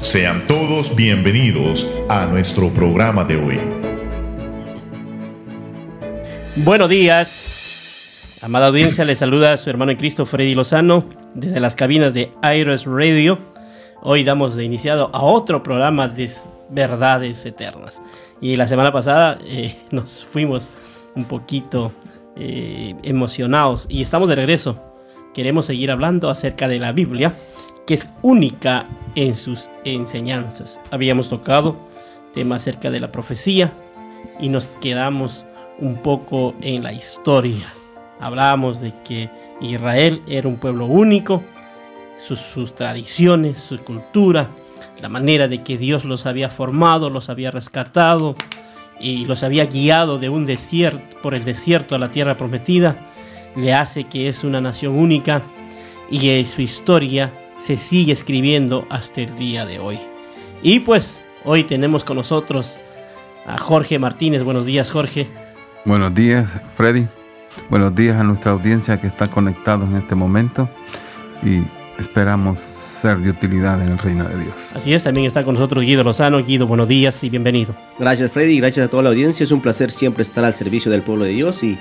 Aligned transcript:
Sean 0.00 0.46
todos 0.46 0.94
bienvenidos 0.94 1.86
a 2.08 2.24
nuestro 2.24 2.70
programa 2.70 3.24
de 3.24 3.36
hoy. 3.36 3.60
Buenos 6.54 6.88
días. 6.88 8.38
Amada 8.40 8.68
audiencia, 8.68 9.04
le 9.04 9.16
saluda 9.16 9.52
a 9.52 9.56
su 9.56 9.68
hermano 9.68 9.90
en 9.90 9.98
Cristo 9.98 10.24
Freddy 10.24 10.54
Lozano 10.54 11.04
desde 11.34 11.58
las 11.58 11.74
cabinas 11.74 12.14
de 12.14 12.32
Iris 12.44 12.84
Radio. 12.84 13.38
Hoy 14.00 14.22
damos 14.22 14.54
de 14.54 14.64
iniciado 14.64 15.10
a 15.12 15.20
otro 15.22 15.64
programa 15.64 16.06
de 16.06 16.30
verdades 16.70 17.44
eternas. 17.44 18.00
Y 18.40 18.54
la 18.54 18.68
semana 18.68 18.92
pasada 18.92 19.38
eh, 19.44 19.76
nos 19.90 20.24
fuimos 20.24 20.70
un 21.16 21.24
poquito 21.24 21.92
eh, 22.36 22.94
emocionados 23.02 23.86
y 23.90 24.00
estamos 24.00 24.28
de 24.28 24.36
regreso. 24.36 24.80
Queremos 25.34 25.66
seguir 25.66 25.90
hablando 25.90 26.30
acerca 26.30 26.68
de 26.68 26.78
la 26.78 26.92
Biblia 26.92 27.34
que 27.88 27.94
es 27.94 28.10
única 28.20 28.84
en 29.14 29.34
sus 29.34 29.70
enseñanzas. 29.82 30.78
Habíamos 30.90 31.30
tocado 31.30 31.74
temas 32.34 32.60
acerca 32.60 32.90
de 32.90 33.00
la 33.00 33.10
profecía 33.10 33.72
y 34.38 34.50
nos 34.50 34.66
quedamos 34.82 35.46
un 35.78 35.96
poco 35.96 36.54
en 36.60 36.82
la 36.82 36.92
historia. 36.92 37.72
Hablábamos 38.20 38.82
de 38.82 38.92
que 39.04 39.30
Israel 39.62 40.20
era 40.28 40.48
un 40.48 40.56
pueblo 40.56 40.84
único, 40.84 41.42
sus, 42.18 42.38
sus, 42.38 42.74
tradiciones, 42.74 43.58
su 43.58 43.78
cultura, 43.78 44.50
la 45.00 45.08
manera 45.08 45.48
de 45.48 45.62
que 45.62 45.78
Dios 45.78 46.04
los 46.04 46.26
había 46.26 46.50
formado, 46.50 47.08
los 47.08 47.30
había 47.30 47.50
rescatado 47.50 48.36
y 49.00 49.24
los 49.24 49.42
había 49.42 49.64
guiado 49.64 50.18
de 50.18 50.28
un 50.28 50.44
desierto 50.44 51.16
por 51.22 51.34
el 51.34 51.46
desierto 51.46 51.94
a 51.94 51.98
la 51.98 52.10
tierra 52.10 52.36
prometida, 52.36 52.96
le 53.56 53.72
hace 53.72 54.04
que 54.04 54.28
es 54.28 54.44
una 54.44 54.60
nación 54.60 54.94
única 54.94 55.40
y 56.10 56.44
su 56.44 56.60
historia 56.60 57.32
se 57.58 57.76
sigue 57.76 58.12
escribiendo 58.12 58.86
hasta 58.88 59.20
el 59.22 59.36
día 59.36 59.66
de 59.66 59.78
hoy. 59.78 59.98
Y 60.62 60.80
pues 60.80 61.24
hoy 61.44 61.64
tenemos 61.64 62.04
con 62.04 62.16
nosotros 62.16 62.80
a 63.46 63.58
Jorge 63.58 63.98
Martínez. 63.98 64.42
Buenos 64.42 64.64
días, 64.64 64.90
Jorge. 64.90 65.28
Buenos 65.84 66.14
días, 66.14 66.60
Freddy. 66.76 67.06
Buenos 67.70 67.94
días 67.94 68.16
a 68.16 68.24
nuestra 68.24 68.52
audiencia 68.52 69.00
que 69.00 69.08
está 69.08 69.28
conectado 69.28 69.84
en 69.84 69.96
este 69.96 70.14
momento 70.14 70.68
y 71.42 71.62
esperamos 71.98 72.58
ser 72.58 73.18
de 73.18 73.30
utilidad 73.30 73.80
en 73.82 73.92
el 73.92 73.98
reino 73.98 74.24
de 74.24 74.36
Dios. 74.44 74.54
Así 74.74 74.92
es, 74.92 75.04
también 75.04 75.26
está 75.26 75.44
con 75.44 75.54
nosotros 75.54 75.84
Guido 75.84 76.04
Lozano. 76.04 76.42
Guido, 76.44 76.66
buenos 76.66 76.88
días 76.88 77.22
y 77.24 77.30
bienvenido. 77.30 77.74
Gracias, 77.98 78.30
Freddy, 78.32 78.58
gracias 78.58 78.86
a 78.86 78.90
toda 78.90 79.02
la 79.02 79.08
audiencia. 79.10 79.44
Es 79.44 79.50
un 79.50 79.60
placer 79.60 79.90
siempre 79.90 80.22
estar 80.22 80.44
al 80.44 80.54
servicio 80.54 80.90
del 80.90 81.02
pueblo 81.02 81.24
de 81.24 81.30
Dios 81.30 81.62
y 81.62 81.78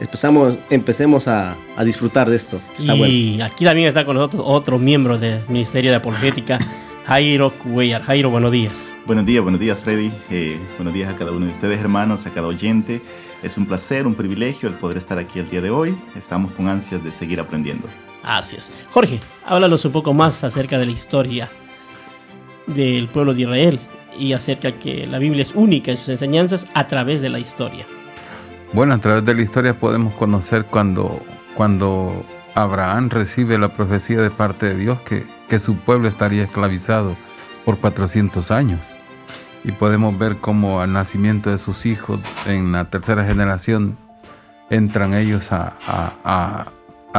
empezamos, 0.00 0.56
empecemos 0.70 1.28
a, 1.28 1.56
a 1.76 1.84
disfrutar 1.84 2.28
de 2.28 2.36
esto. 2.36 2.60
y 2.78 3.40
aquí 3.40 3.64
también 3.64 3.88
está 3.88 4.04
con 4.04 4.16
nosotros 4.16 4.42
otro 4.44 4.78
miembro 4.78 5.18
del 5.18 5.40
Ministerio 5.48 5.90
de 5.90 5.96
Apologética, 5.98 6.58
Jairo 7.06 7.50
Cuellar. 7.52 8.02
Jairo, 8.02 8.30
buenos 8.30 8.52
días. 8.52 8.92
Buenos 9.06 9.26
días, 9.26 9.42
buenos 9.42 9.60
días 9.60 9.78
Freddy. 9.78 10.10
Eh, 10.30 10.58
buenos 10.76 10.94
días 10.94 11.10
a 11.12 11.16
cada 11.16 11.32
uno 11.32 11.46
de 11.46 11.52
ustedes 11.52 11.78
hermanos, 11.78 12.26
a 12.26 12.30
cada 12.30 12.46
oyente. 12.46 13.02
Es 13.42 13.56
un 13.58 13.66
placer, 13.66 14.06
un 14.06 14.14
privilegio 14.14 14.68
el 14.68 14.74
poder 14.74 14.96
estar 14.96 15.18
aquí 15.18 15.38
el 15.38 15.48
día 15.48 15.60
de 15.60 15.70
hoy. 15.70 15.96
Estamos 16.16 16.52
con 16.52 16.68
ansias 16.68 17.02
de 17.02 17.12
seguir 17.12 17.40
aprendiendo. 17.40 17.88
Así 18.22 18.56
es. 18.56 18.70
Jorge, 18.90 19.20
háblanos 19.46 19.84
un 19.84 19.92
poco 19.92 20.12
más 20.12 20.44
acerca 20.44 20.78
de 20.78 20.86
la 20.86 20.92
historia 20.92 21.48
del 22.66 23.08
pueblo 23.08 23.34
de 23.34 23.42
Israel 23.42 23.80
y 24.18 24.32
acerca 24.34 24.72
que 24.72 25.06
la 25.06 25.18
Biblia 25.18 25.42
es 25.42 25.52
única 25.54 25.90
en 25.90 25.96
sus 25.96 26.10
enseñanzas 26.10 26.66
a 26.74 26.86
través 26.86 27.22
de 27.22 27.30
la 27.30 27.38
historia. 27.38 27.86
Bueno, 28.72 28.94
a 28.94 28.98
través 28.98 29.24
de 29.24 29.34
la 29.34 29.42
historia 29.42 29.76
podemos 29.76 30.14
conocer 30.14 30.64
cuando, 30.64 31.20
cuando 31.56 32.24
Abraham 32.54 33.10
recibe 33.10 33.58
la 33.58 33.70
profecía 33.70 34.20
de 34.20 34.30
parte 34.30 34.66
de 34.66 34.76
Dios 34.76 35.00
que, 35.00 35.26
que 35.48 35.58
su 35.58 35.74
pueblo 35.74 36.06
estaría 36.06 36.44
esclavizado 36.44 37.16
por 37.64 37.78
400 37.78 38.52
años. 38.52 38.80
Y 39.64 39.72
podemos 39.72 40.16
ver 40.16 40.36
cómo 40.36 40.80
al 40.80 40.92
nacimiento 40.92 41.50
de 41.50 41.58
sus 41.58 41.84
hijos 41.84 42.20
en 42.46 42.70
la 42.70 42.84
tercera 42.84 43.24
generación 43.24 43.98
entran 44.70 45.14
ellos 45.14 45.50
a, 45.50 45.74
a, 46.24 46.72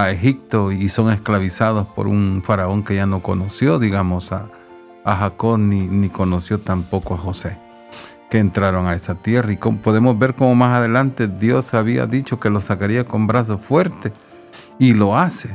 Egipto 0.09 0.71
y 0.71 0.87
son 0.87 1.11
esclavizados 1.11 1.85
por 1.85 2.07
un 2.07 2.41
faraón 2.45 2.83
que 2.83 2.95
ya 2.95 3.05
no 3.05 3.21
conoció, 3.21 3.77
digamos, 3.77 4.31
a, 4.31 4.47
a 5.03 5.15
Jacob 5.17 5.59
ni, 5.59 5.87
ni 5.87 6.07
conoció 6.07 6.61
tampoco 6.61 7.13
a 7.13 7.17
José 7.17 7.57
que 8.31 8.39
entraron 8.39 8.87
a 8.87 8.95
esa 8.95 9.15
tierra. 9.15 9.51
Y 9.51 9.57
podemos 9.57 10.17
ver 10.17 10.35
cómo 10.35 10.55
más 10.55 10.77
adelante 10.77 11.27
Dios 11.27 11.73
había 11.73 12.07
dicho 12.07 12.39
que 12.39 12.49
lo 12.49 12.61
sacaría 12.61 13.03
con 13.03 13.27
brazo 13.27 13.57
fuerte 13.57 14.13
y 14.79 14.93
lo 14.93 15.17
hace. 15.17 15.49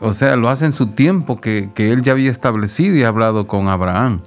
O 0.00 0.14
sea, 0.14 0.34
lo 0.36 0.48
hace 0.48 0.64
en 0.64 0.72
su 0.72 0.88
tiempo 0.88 1.42
que, 1.42 1.70
él 1.76 2.00
ya 2.00 2.12
había 2.12 2.30
establecido 2.30 2.96
y 2.96 3.02
hablado 3.02 3.46
con 3.46 3.68
Abraham. 3.68 4.22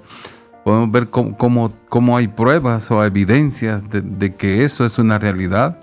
Podemos 0.63 0.91
ver 0.91 1.09
cómo, 1.09 1.73
cómo, 1.89 2.15
hay 2.15 2.27
pruebas 2.27 2.91
o 2.91 3.03
evidencias 3.03 3.89
de, 3.89 4.01
de, 4.01 4.35
que 4.35 4.63
eso 4.63 4.85
es 4.85 4.99
una 4.99 5.17
realidad, 5.17 5.79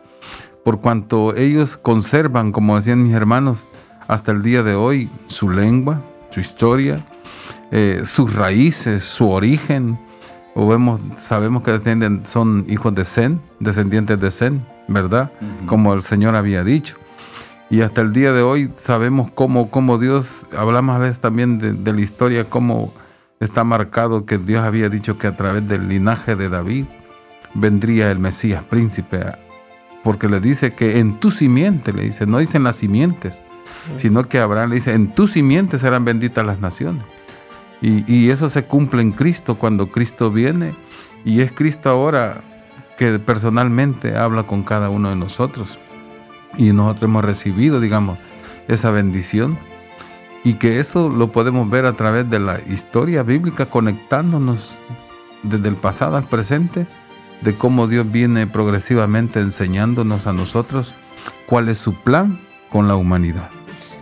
por 0.65 0.81
cuanto 0.81 1.35
ellos 1.35 1.77
conservan, 1.77 2.53
como 2.53 2.77
decían 2.77 3.03
mis 3.03 3.13
hermanos, 3.13 3.67
hasta 4.07 4.31
el 4.31 4.43
día 4.43 4.63
de 4.63 4.77
hoy, 4.77 5.11
su 5.27 5.51
lengua, 5.51 6.01
su 6.31 6.39
historia, 6.41 7.05
eh, 7.73 8.03
sus 8.07 8.33
raíces, 8.33 9.03
su 9.03 9.29
origen, 9.29 9.99
o 10.55 10.67
vemos, 10.67 11.01
sabemos 11.17 11.63
que 11.63 12.21
son 12.25 12.65
hijos 12.69 12.95
de 12.95 13.05
Zen, 13.05 13.41
descendientes 13.61 14.21
de 14.21 14.31
Zen, 14.31 14.67
¿verdad? 14.89 15.31
Como 15.67 15.95
el 15.95 16.03
Señor 16.03 16.35
había 16.35 16.65
dicho. 16.65 16.97
Y 17.71 17.83
hasta 17.83 18.01
el 18.01 18.13
día 18.13 18.33
de 18.33 18.43
hoy 18.43 18.71
sabemos 18.77 19.31
cómo, 19.33 19.71
cómo 19.71 19.99
Dios, 19.99 20.45
hablamos 20.57 20.97
a 20.97 20.99
veces 20.99 21.21
también 21.21 21.85
de, 21.85 21.93
la 21.93 22.01
historia, 22.01 22.45
cómo 22.49 22.93
está 23.39 23.63
marcado 23.63 24.27
que 24.27 24.39
Dios 24.39 24.65
había 24.65 24.89
dicho 24.89 25.19
que 25.19 25.29
a 25.29 25.37
través 25.37 25.67
del 25.69 25.89
linaje 25.89 26.35
de 26.35 26.49
David 26.49 26.87
vendría 27.55 28.11
el 28.11 28.19
Mesías, 28.19 28.65
príncipe, 28.65 29.21
porque 30.03 30.29
le 30.29 30.41
dice 30.41 30.73
que 30.73 30.99
en 30.99 31.21
tu 31.21 31.31
simiente, 31.31 31.93
le 31.93 32.03
dice, 32.03 32.27
no 32.27 32.39
dicen 32.39 32.65
las 32.65 32.75
simientes, 32.77 33.41
sino 33.99 34.29
que 34.29 34.41
Abraham 34.41 34.71
le 34.71 34.75
dice, 34.77 34.93
en 34.93 35.15
tu 35.15 35.29
simiente 35.29 35.79
serán 35.79 36.05
benditas 36.05 36.45
las 36.45 36.59
naciones. 36.59 37.05
Y, 37.83 38.31
eso 38.31 38.49
se 38.51 38.65
cumple 38.65 39.01
en 39.03 39.13
Cristo 39.13 39.57
cuando 39.57 39.91
Cristo 39.91 40.31
viene. 40.31 40.75
Y 41.25 41.41
es 41.41 41.53
Cristo 41.53 41.89
ahora 41.89 42.43
que 42.99 43.19
personalmente 43.19 44.17
habla 44.17 44.43
con 44.43 44.63
cada 44.63 44.91
uno 44.91 45.09
de 45.09 45.17
nosotros. 45.17 45.79
Y 46.57 46.73
nosotros 46.73 47.05
hemos 47.05 47.25
recibido, 47.25 47.81
digamos, 47.81 48.19
esa 48.69 48.91
bendición. 48.91 49.59
Y 50.45 50.55
que 50.55 50.81
eso 50.81 51.09
lo 51.09 51.33
podemos 51.33 51.69
ver 51.71 51.87
a 51.87 51.95
través 51.95 52.29
de 52.29 52.39
la 52.39 52.61
historia 52.69 53.23
bíblica, 53.23 53.67
conectándonos 53.67 54.75
desde 55.43 55.69
el 55.69 55.77
pasado 55.77 56.17
al 56.17 56.25
presente, 56.25 56.87
de 57.41 57.55
cómo 57.55 57.87
Dios 57.87 58.11
viene 58.11 58.47
progresivamente 58.47 59.41
enseñándonos 59.41 60.27
a 60.27 60.33
nosotros 60.33 60.95
cuál 61.47 61.69
es 61.69 61.79
su 61.79 61.95
plan 61.95 62.39
con 62.69 62.89
la 62.89 62.97
humanidad. 62.97 63.51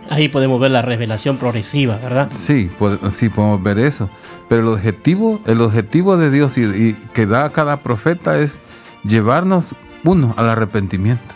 Ahí 0.09 0.27
podemos 0.27 0.59
ver 0.59 0.71
la 0.71 0.81
revelación 0.81 1.37
progresiva, 1.37 1.97
¿verdad? 1.97 2.29
Sí, 2.31 2.71
sí 3.13 3.29
podemos 3.29 3.61
ver 3.61 3.77
eso. 3.77 4.09
Pero 4.47 4.63
el 4.63 4.67
objetivo, 4.69 5.39
el 5.45 5.61
objetivo 5.61 6.17
de 6.17 6.31
Dios 6.31 6.57
y, 6.57 6.95
que 7.13 7.27
da 7.27 7.51
cada 7.51 7.77
profeta 7.77 8.39
es 8.39 8.59
llevarnos, 9.03 9.75
uno, 10.03 10.33
al 10.35 10.49
arrepentimiento. 10.49 11.35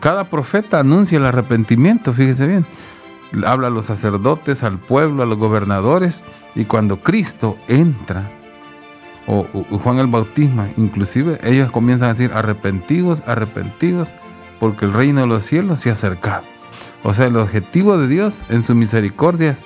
Cada 0.00 0.24
profeta 0.24 0.80
anuncia 0.80 1.18
el 1.18 1.26
arrepentimiento, 1.26 2.12
fíjese 2.12 2.48
bien. 2.48 2.66
Habla 3.46 3.68
a 3.68 3.70
los 3.70 3.84
sacerdotes, 3.84 4.64
al 4.64 4.78
pueblo, 4.80 5.22
a 5.22 5.26
los 5.26 5.38
gobernadores, 5.38 6.24
y 6.56 6.64
cuando 6.64 7.00
Cristo 7.00 7.56
entra, 7.68 8.28
o, 9.28 9.46
o 9.52 9.78
Juan 9.78 9.98
el 9.98 10.08
Bautismo, 10.08 10.66
inclusive 10.76 11.38
ellos 11.44 11.70
comienzan 11.70 12.08
a 12.08 12.14
decir, 12.14 12.32
arrepentidos, 12.34 13.22
arrepentidos, 13.26 14.16
porque 14.58 14.86
el 14.86 14.92
reino 14.92 15.20
de 15.20 15.28
los 15.28 15.44
cielos 15.44 15.78
se 15.78 15.90
ha 15.90 15.92
acercado. 15.92 16.51
O 17.04 17.14
sea, 17.14 17.26
el 17.26 17.36
objetivo 17.36 17.98
de 17.98 18.08
Dios 18.08 18.42
en 18.48 18.64
su 18.64 18.74
misericordia 18.74 19.56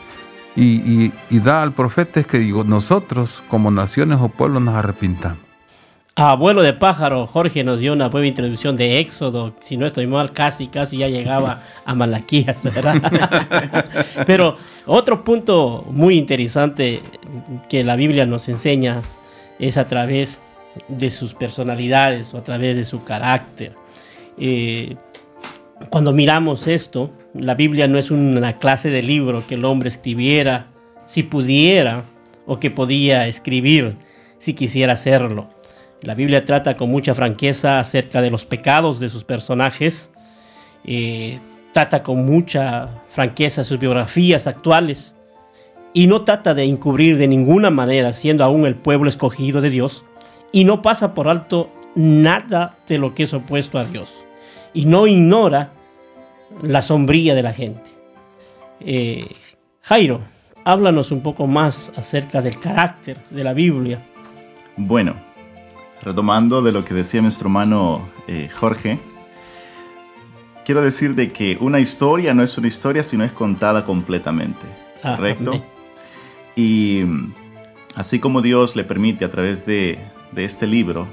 y, 0.56 1.10
da 1.30 1.62
al 1.62 1.72
profeta 1.72 2.20
es 2.20 2.26
que 2.26 2.38
digo, 2.38 2.64
nosotros 2.64 3.42
como 3.48 3.70
naciones 3.70 4.18
o 4.20 4.28
pueblos 4.28 4.62
nos 4.62 4.74
arrepintamos. 4.74 5.38
Abuelo 6.18 6.62
de 6.62 6.72
pájaro, 6.72 7.26
Jorge 7.26 7.62
nos 7.62 7.78
dio 7.78 7.92
una 7.92 8.08
buena 8.08 8.26
introducción 8.26 8.74
de 8.78 9.00
Éxodo. 9.00 9.54
Si 9.60 9.76
no 9.76 9.84
estoy 9.84 10.06
mal, 10.06 10.32
casi, 10.32 10.68
casi 10.68 10.96
ya 10.96 11.08
llegaba 11.08 11.60
a 11.84 11.94
Malaquías, 11.94 12.64
¿verdad? 12.74 13.02
Pero 14.26 14.56
otro 14.86 15.22
punto 15.22 15.84
muy 15.90 16.16
interesante 16.16 17.02
que 17.68 17.84
la 17.84 17.96
Biblia 17.96 18.24
nos 18.24 18.48
enseña 18.48 19.02
es 19.58 19.76
a 19.76 19.86
través 19.86 20.40
de 20.88 21.10
sus 21.10 21.34
personalidades 21.34 22.32
o 22.32 22.38
a 22.38 22.42
través 22.42 22.76
de 22.76 22.86
su 22.86 23.04
carácter. 23.04 23.74
Eh, 24.38 24.96
cuando 25.90 26.14
miramos 26.14 26.66
esto, 26.66 27.10
la 27.38 27.54
Biblia 27.54 27.88
no 27.88 27.98
es 27.98 28.10
una 28.10 28.54
clase 28.54 28.90
de 28.90 29.02
libro 29.02 29.46
que 29.46 29.54
el 29.54 29.64
hombre 29.64 29.88
escribiera 29.88 30.68
si 31.06 31.22
pudiera 31.22 32.04
o 32.46 32.58
que 32.58 32.70
podía 32.70 33.26
escribir 33.26 33.96
si 34.38 34.54
quisiera 34.54 34.94
hacerlo. 34.94 35.48
La 36.02 36.14
Biblia 36.14 36.44
trata 36.44 36.74
con 36.74 36.90
mucha 36.90 37.14
franqueza 37.14 37.80
acerca 37.80 38.20
de 38.20 38.30
los 38.30 38.44
pecados 38.44 39.00
de 39.00 39.08
sus 39.08 39.24
personajes, 39.24 40.10
eh, 40.84 41.38
trata 41.72 42.02
con 42.02 42.24
mucha 42.24 43.02
franqueza 43.10 43.64
sus 43.64 43.78
biografías 43.78 44.46
actuales 44.46 45.14
y 45.92 46.06
no 46.06 46.22
trata 46.22 46.54
de 46.54 46.64
encubrir 46.64 47.16
de 47.16 47.26
ninguna 47.26 47.70
manera, 47.70 48.12
siendo 48.12 48.44
aún 48.44 48.66
el 48.66 48.74
pueblo 48.74 49.08
escogido 49.08 49.62
de 49.62 49.70
Dios, 49.70 50.04
y 50.52 50.64
no 50.64 50.82
pasa 50.82 51.14
por 51.14 51.26
alto 51.26 51.72
nada 51.94 52.76
de 52.86 52.98
lo 52.98 53.14
que 53.14 53.22
es 53.22 53.32
opuesto 53.32 53.78
a 53.78 53.84
Dios, 53.84 54.12
y 54.74 54.84
no 54.84 55.06
ignora 55.06 55.70
la 56.62 56.82
sombría 56.82 57.34
de 57.34 57.42
la 57.42 57.52
gente. 57.52 57.90
Eh, 58.80 59.26
Jairo, 59.82 60.20
háblanos 60.64 61.10
un 61.10 61.22
poco 61.22 61.46
más 61.46 61.92
acerca 61.96 62.42
del 62.42 62.58
carácter 62.58 63.18
de 63.30 63.44
la 63.44 63.52
Biblia. 63.52 64.00
Bueno, 64.76 65.14
retomando 66.02 66.62
de 66.62 66.72
lo 66.72 66.84
que 66.84 66.94
decía 66.94 67.22
nuestro 67.22 67.46
hermano 67.48 68.08
eh, 68.28 68.48
Jorge, 68.54 68.98
quiero 70.64 70.82
decir 70.82 71.14
de 71.14 71.32
que 71.32 71.56
una 71.60 71.80
historia 71.80 72.34
no 72.34 72.42
es 72.42 72.56
una 72.58 72.68
historia 72.68 73.02
si 73.02 73.16
no 73.16 73.24
es 73.24 73.32
contada 73.32 73.84
completamente, 73.84 74.66
Ah, 75.02 75.16
¿correcto? 75.16 75.50
amén. 75.52 75.64
Y 76.56 77.02
mm, 77.04 77.34
así 77.94 78.18
como 78.18 78.40
Dios 78.40 78.76
le 78.76 78.84
permite 78.84 79.24
a 79.24 79.30
través 79.30 79.64
de, 79.66 79.98
de 80.32 80.44
este 80.44 80.66
libro 80.66 81.06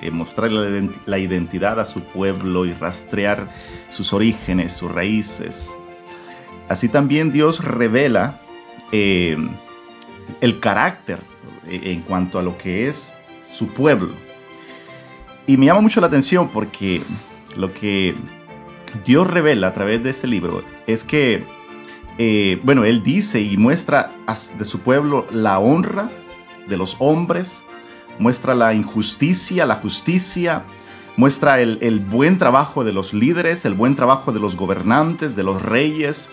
eh, 0.00 0.10
mostrar 0.10 0.50
la, 0.50 0.68
ident- 0.68 0.94
la 1.06 1.18
identidad 1.18 1.80
a 1.80 1.84
su 1.84 2.00
pueblo 2.00 2.66
y 2.66 2.72
rastrear 2.74 3.48
sus 3.88 4.12
orígenes, 4.12 4.72
sus 4.72 4.90
raíces, 4.90 5.76
así 6.68 6.88
también 6.88 7.32
Dios 7.32 7.64
revela 7.64 8.40
eh, 8.92 9.36
el 10.40 10.60
carácter 10.60 11.18
eh, 11.66 11.80
en 11.84 12.02
cuanto 12.02 12.38
a 12.38 12.42
lo 12.42 12.56
que 12.58 12.88
es 12.88 13.14
su 13.48 13.68
pueblo. 13.68 14.14
Y 15.46 15.56
me 15.56 15.66
llama 15.66 15.80
mucho 15.80 16.00
la 16.00 16.08
atención 16.08 16.48
porque 16.48 17.02
lo 17.56 17.72
que 17.72 18.14
Dios 19.06 19.26
revela 19.26 19.68
a 19.68 19.72
través 19.72 20.02
de 20.02 20.10
este 20.10 20.26
libro 20.26 20.62
es 20.86 21.04
que, 21.04 21.44
eh, 22.18 22.60
bueno, 22.62 22.84
Él 22.84 23.02
dice 23.02 23.40
y 23.40 23.56
muestra 23.56 24.10
de 24.58 24.64
su 24.64 24.80
pueblo 24.80 25.26
la 25.32 25.58
honra 25.58 26.10
de 26.68 26.76
los 26.76 26.96
hombres, 26.98 27.64
muestra 28.18 28.54
la 28.54 28.74
injusticia, 28.74 29.66
la 29.66 29.76
justicia, 29.76 30.64
muestra 31.16 31.60
el, 31.60 31.78
el 31.80 32.00
buen 32.00 32.38
trabajo 32.38 32.84
de 32.84 32.92
los 32.92 33.12
líderes, 33.12 33.64
el 33.64 33.74
buen 33.74 33.96
trabajo 33.96 34.32
de 34.32 34.40
los 34.40 34.56
gobernantes, 34.56 35.36
de 35.36 35.42
los 35.42 35.60
reyes, 35.60 36.30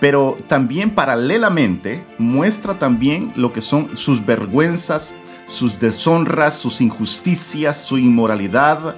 pero 0.00 0.36
también 0.46 0.90
paralelamente 0.90 2.04
muestra 2.18 2.78
también 2.78 3.32
lo 3.36 3.52
que 3.52 3.60
son 3.60 3.96
sus 3.96 4.24
vergüenzas, 4.24 5.14
sus 5.46 5.80
deshonras, 5.80 6.58
sus 6.58 6.80
injusticias, 6.80 7.84
su 7.84 7.98
inmoralidad, 7.98 8.96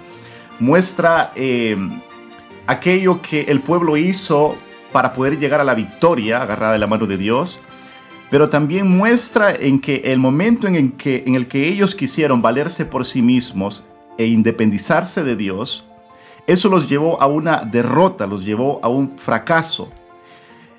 muestra 0.59 1.33
eh, 1.37 1.77
aquello 2.67 3.23
que 3.23 3.43
el 3.43 3.61
pueblo 3.61 3.97
hizo 3.97 4.57
para 4.93 5.13
poder 5.13 5.39
llegar 5.39 5.61
a 5.61 5.65
la 5.65 5.75
victoria 5.75 6.43
agarrada 6.43 6.75
de 6.75 6.79
la 6.79 6.87
mano 6.87 7.07
de 7.07 7.17
Dios, 7.17 7.61
pero 8.31 8.49
también 8.49 8.89
muestra 8.89 9.53
en 9.53 9.81
que 9.81 10.03
el 10.05 10.19
momento 10.19 10.69
en, 10.69 10.77
el 10.77 10.93
que, 10.93 11.25
en 11.27 11.35
el 11.35 11.49
que 11.49 11.69
ellos 11.69 11.95
quisieron 11.95 12.41
valerse 12.41 12.87
por 12.87 13.05
sí 13.05 13.21
mismos 13.21 13.83
e 14.17 14.27
independizarse 14.27 15.25
de 15.25 15.37
Dios, 15.37 15.85
eso 16.47 16.69
los 16.69 16.89
llevó 16.89 17.21
a 17.21 17.27
una 17.27 17.65
derrota, 17.65 18.27
los 18.27 18.45
llevó 18.45 18.81
a 18.83 18.89
un 18.89 19.19
fracaso. 19.19 19.91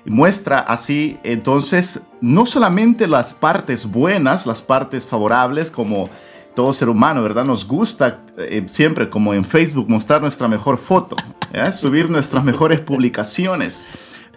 Muestra 0.04 0.58
así 0.58 1.18
entonces 1.22 2.00
no 2.20 2.44
solamente 2.46 3.06
las 3.06 3.32
partes 3.32 3.86
buenas, 3.86 4.46
las 4.46 4.62
partes 4.62 5.06
favorables, 5.06 5.70
como 5.70 6.10
todo 6.54 6.74
ser 6.74 6.88
humano, 6.88 7.22
¿verdad? 7.22 7.44
Nos 7.44 7.66
gusta 7.66 8.20
eh, 8.36 8.66
siempre, 8.70 9.08
como 9.08 9.32
en 9.32 9.44
Facebook, 9.44 9.88
mostrar 9.88 10.20
nuestra 10.20 10.48
mejor 10.48 10.78
foto, 10.78 11.16
¿eh? 11.52 11.70
subir 11.72 12.10
nuestras 12.10 12.44
mejores 12.44 12.80
publicaciones. 12.80 13.86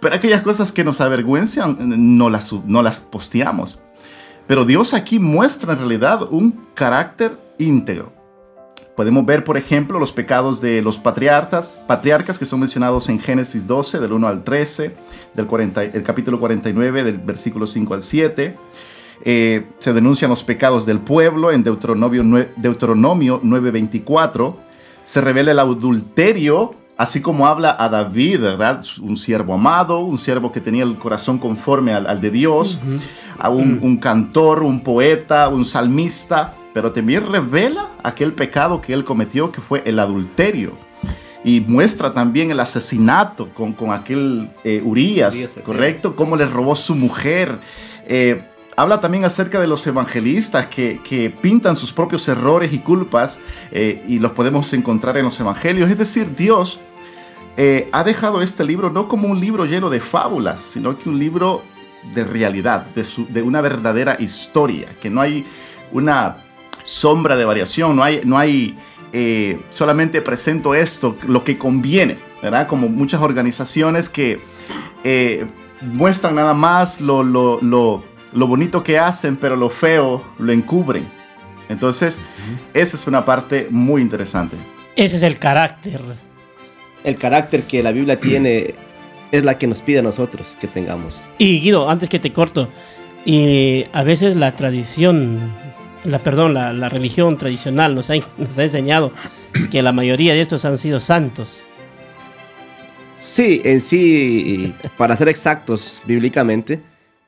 Pero 0.01 0.15
aquellas 0.15 0.41
cosas 0.41 0.71
que 0.71 0.83
nos 0.83 1.01
avergüenzan, 1.01 2.17
no 2.17 2.29
las, 2.29 2.51
no 2.51 2.81
las 2.81 2.99
posteamos. 2.99 3.79
Pero 4.47 4.65
Dios 4.65 4.93
aquí 4.93 5.19
muestra 5.19 5.73
en 5.73 5.79
realidad 5.79 6.21
un 6.31 6.67
carácter 6.73 7.37
íntegro. 7.57 8.13
Podemos 8.95 9.25
ver, 9.25 9.43
por 9.43 9.57
ejemplo, 9.57 9.99
los 9.99 10.13
pecados 10.13 10.61
de 10.61 10.81
los 10.81 10.97
patriarcas, 10.97 11.73
patriarcas 11.85 12.37
que 12.37 12.45
son 12.45 12.61
mencionados 12.61 13.09
en 13.09 13.19
Génesis 13.19 13.67
12, 13.67 13.99
del 13.99 14.13
1 14.13 14.27
al 14.27 14.43
13, 14.43 14.95
del 15.33 15.47
40, 15.47 15.83
el 15.83 16.03
capítulo 16.03 16.39
49, 16.39 17.03
del 17.03 17.17
versículo 17.19 17.67
5 17.67 17.93
al 17.93 18.03
7. 18.03 18.55
Eh, 19.23 19.67
se 19.79 19.93
denuncian 19.93 20.29
los 20.29 20.43
pecados 20.43 20.85
del 20.85 20.99
pueblo 20.99 21.51
en 21.51 21.63
Deuteronomio, 21.63 22.23
Deuteronomio 22.55 23.41
9:24. 23.43 24.55
Se 25.03 25.19
revela 25.21 25.51
el 25.51 25.59
adulterio, 25.59 26.73
así 26.97 27.21
como 27.21 27.47
habla 27.47 27.75
a 27.77 27.89
David, 27.89 28.41
¿verdad? 28.41 28.83
Un 29.01 29.17
siervo 29.17 29.53
amado, 29.53 29.99
un 29.99 30.17
siervo 30.17 30.51
que 30.51 30.61
tenía 30.61 30.83
el 30.83 30.97
corazón 30.97 31.37
conforme 31.37 31.93
al, 31.93 32.07
al 32.07 32.21
de 32.21 32.31
Dios, 32.31 32.79
a 33.37 33.49
un, 33.49 33.79
un 33.81 33.97
cantor, 33.97 34.63
un 34.63 34.81
poeta, 34.81 35.49
un 35.49 35.65
salmista, 35.65 36.55
pero 36.73 36.91
también 36.91 37.31
revela 37.31 37.91
aquel 38.03 38.33
pecado 38.33 38.81
que 38.81 38.93
él 38.93 39.03
cometió, 39.03 39.51
que 39.51 39.61
fue 39.61 39.81
el 39.85 39.99
adulterio. 39.99 40.77
Y 41.43 41.61
muestra 41.61 42.11
también 42.11 42.49
el 42.49 42.59
asesinato 42.59 43.53
con, 43.53 43.73
con 43.73 43.93
aquel 43.93 44.49
eh, 44.63 44.81
Urias, 44.83 45.59
¿correcto? 45.63 46.15
Cómo 46.15 46.35
le 46.35 46.47
robó 46.47 46.75
su 46.75 46.95
mujer. 46.95 47.59
Eh, 48.07 48.43
habla 48.75 48.99
también 48.99 49.23
acerca 49.25 49.59
de 49.59 49.67
los 49.67 49.85
evangelistas 49.87 50.67
que, 50.67 50.99
que 51.03 51.29
pintan 51.29 51.75
sus 51.75 51.93
propios 51.93 52.27
errores 52.27 52.73
y 52.73 52.79
culpas 52.79 53.39
eh, 53.71 54.03
y 54.07 54.19
los 54.19 54.31
podemos 54.31 54.71
encontrar 54.73 55.17
en 55.17 55.25
los 55.25 55.39
evangelios. 55.39 55.89
Es 55.89 55.97
decir, 55.97 56.35
Dios 56.35 56.79
eh, 57.57 57.87
ha 57.93 58.03
dejado 58.03 58.41
este 58.41 58.63
libro 58.65 58.89
no 58.89 59.07
como 59.07 59.27
un 59.29 59.39
libro 59.39 59.65
lleno 59.65 59.89
de 59.89 60.01
fábulas, 60.01 60.61
sino 60.61 60.97
que 60.97 61.07
un 61.09 61.19
libro 61.19 61.61
de 62.13 62.23
realidad, 62.23 62.85
de, 62.93 63.03
su- 63.03 63.27
de 63.29 63.41
una 63.41 63.61
verdadera 63.61 64.17
historia, 64.19 64.89
que 65.01 65.09
no 65.09 65.21
hay 65.21 65.45
una 65.91 66.37
sombra 66.83 67.35
de 67.35 67.45
variación, 67.45 67.95
no 67.95 68.03
hay, 68.03 68.21
no 68.25 68.37
hay 68.37 68.77
eh, 69.13 69.59
solamente 69.69 70.21
presento 70.21 70.75
esto, 70.75 71.15
lo 71.27 71.43
que 71.43 71.57
conviene, 71.57 72.17
¿verdad? 72.43 72.67
Como 72.67 72.89
muchas 72.89 73.21
organizaciones 73.21 74.09
que 74.09 74.39
muestran 75.81 76.35
nada 76.35 76.53
más 76.53 76.99
lo, 76.99 77.23
lo 78.35 78.47
bonito 78.47 78.83
que 78.83 78.99
hacen, 78.99 79.37
pero 79.37 79.55
lo 79.55 79.69
feo 79.69 80.21
lo 80.37 80.51
encubren. 80.51 81.07
Entonces, 81.69 82.21
esa 82.73 82.95
es 82.95 83.07
una 83.07 83.25
parte 83.25 83.67
muy 83.71 84.01
interesante. 84.01 84.57
Ese 84.95 85.15
es 85.15 85.23
el 85.23 85.39
carácter. 85.39 86.01
El 87.03 87.17
carácter 87.17 87.63
que 87.63 87.81
la 87.81 87.91
Biblia 87.91 88.19
tiene 88.19 88.75
es 89.31 89.45
la 89.45 89.57
que 89.57 89.67
nos 89.67 89.81
pide 89.81 89.99
a 89.99 90.01
nosotros 90.01 90.57
que 90.59 90.67
tengamos. 90.67 91.23
Y 91.37 91.61
Guido, 91.61 91.89
antes 91.89 92.09
que 92.09 92.19
te 92.19 92.31
corto, 92.33 92.69
y 93.23 93.85
a 93.93 94.03
veces 94.03 94.35
la 94.35 94.51
tradición, 94.55 95.39
la 96.03 96.19
perdón, 96.19 96.53
la, 96.53 96.73
la 96.73 96.89
religión 96.89 97.37
tradicional 97.37 97.95
nos 97.95 98.09
ha, 98.09 98.15
nos 98.37 98.59
ha 98.59 98.63
enseñado 98.63 99.11
que 99.71 99.81
la 99.81 99.93
mayoría 99.93 100.33
de 100.33 100.41
estos 100.41 100.65
han 100.65 100.77
sido 100.77 100.99
santos. 100.99 101.65
Sí, 103.19 103.61
en 103.63 103.81
sí, 103.81 104.73
para 104.97 105.15
ser 105.15 105.29
exactos 105.29 106.01
bíblicamente, 106.05 106.81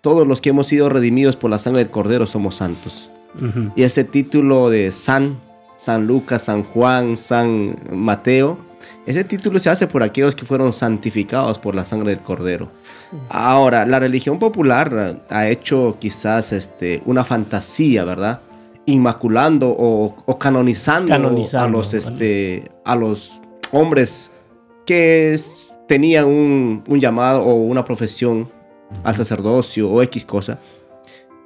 todos 0.07 0.25
los 0.25 0.39
que 0.39 0.51
hemos 0.51 0.67
sido 0.67 0.87
redimidos 0.87 1.35
por 1.35 1.51
la 1.51 1.59
sangre 1.59 1.83
del 1.83 1.91
Cordero 1.91 2.25
somos 2.25 2.55
santos. 2.55 3.11
Y 3.75 3.83
ese 3.83 4.05
título 4.05 4.69
de 4.69 4.93
San, 4.93 5.37
San 5.75 6.07
Lucas, 6.07 6.43
San 6.43 6.63
Juan, 6.63 7.17
San 7.17 7.75
Mateo, 7.91 8.57
ese 9.05 9.25
título 9.25 9.59
se 9.59 9.69
hace 9.69 9.85
por 9.85 10.03
aquellos 10.03 10.33
que 10.33 10.45
fueron 10.45 10.71
santificados 10.71 11.59
por 11.59 11.75
la 11.75 11.83
sangre 11.83 12.11
del 12.11 12.21
Cordero. 12.21 12.69
Ahora, 13.27 13.85
la 13.85 13.99
religión 13.99 14.39
popular 14.39 15.25
ha 15.29 15.49
hecho 15.49 15.97
quizás 15.99 16.53
este, 16.53 17.01
una 17.05 17.25
fantasía, 17.25 18.05
¿verdad? 18.05 18.39
Inmaculando 18.85 19.75
o, 19.77 20.15
o 20.25 20.37
canonizando, 20.37 21.11
Canonizando, 21.11 21.79
a, 21.79 21.81
los, 21.81 21.93
este, 21.93 22.71
a 22.85 22.95
los 22.95 23.41
hombres 23.73 24.31
que 24.85 25.37
tenían 25.85 26.27
un, 26.27 26.83
un 26.87 26.97
llamado 26.97 27.41
o 27.41 27.55
una 27.55 27.83
profesión 27.83 28.55
al 29.03 29.15
sacerdocio 29.15 29.89
o 29.89 30.01
X 30.03 30.25
cosa. 30.25 30.59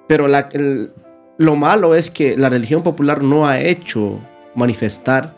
Pero 0.08 0.28
la- 0.28 0.50
el- 0.52 0.92
lo 1.38 1.56
malo 1.56 1.96
es 1.96 2.10
que 2.12 2.38
la 2.38 2.50
religión 2.50 2.84
popular 2.84 3.24
no 3.24 3.48
ha 3.48 3.60
hecho 3.60 4.20
manifestar, 4.56 5.34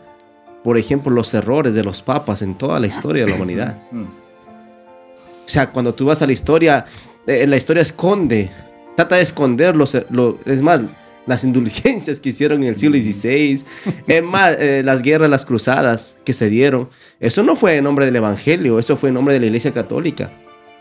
por 0.62 0.76
ejemplo, 0.78 1.10
los 1.12 1.32
errores 1.34 1.74
de 1.74 1.84
los 1.84 2.02
papas 2.02 2.42
en 2.42 2.56
toda 2.56 2.80
la 2.80 2.86
historia 2.86 3.24
de 3.24 3.30
la 3.30 3.36
humanidad. 3.36 3.78
Mm. 3.92 4.02
O 4.04 5.48
sea, 5.48 5.70
cuando 5.70 5.94
tú 5.94 6.06
vas 6.06 6.22
a 6.22 6.26
la 6.26 6.32
historia, 6.32 6.86
eh, 7.26 7.46
la 7.46 7.56
historia 7.56 7.82
esconde, 7.82 8.50
trata 8.96 9.16
de 9.16 9.22
esconder 9.22 9.76
los, 9.76 9.94
lo- 10.10 10.38
es 10.46 10.62
más, 10.62 10.80
las 11.26 11.44
indulgencias 11.44 12.18
que 12.18 12.30
hicieron 12.30 12.62
en 12.62 12.70
el 12.70 12.76
siglo 12.76 12.96
XVI, 12.98 13.62
es 14.06 14.22
más, 14.22 14.56
eh, 14.58 14.82
las 14.84 15.02
guerras, 15.02 15.28
las 15.28 15.44
cruzadas 15.44 16.16
que 16.24 16.32
se 16.32 16.48
dieron. 16.48 16.88
Eso 17.20 17.42
no 17.42 17.56
fue 17.56 17.76
en 17.76 17.84
nombre 17.84 18.06
del 18.06 18.16
Evangelio, 18.16 18.78
eso 18.78 18.96
fue 18.96 19.10
en 19.10 19.14
nombre 19.16 19.34
de 19.34 19.40
la 19.40 19.46
Iglesia 19.46 19.72
Católica. 19.72 20.30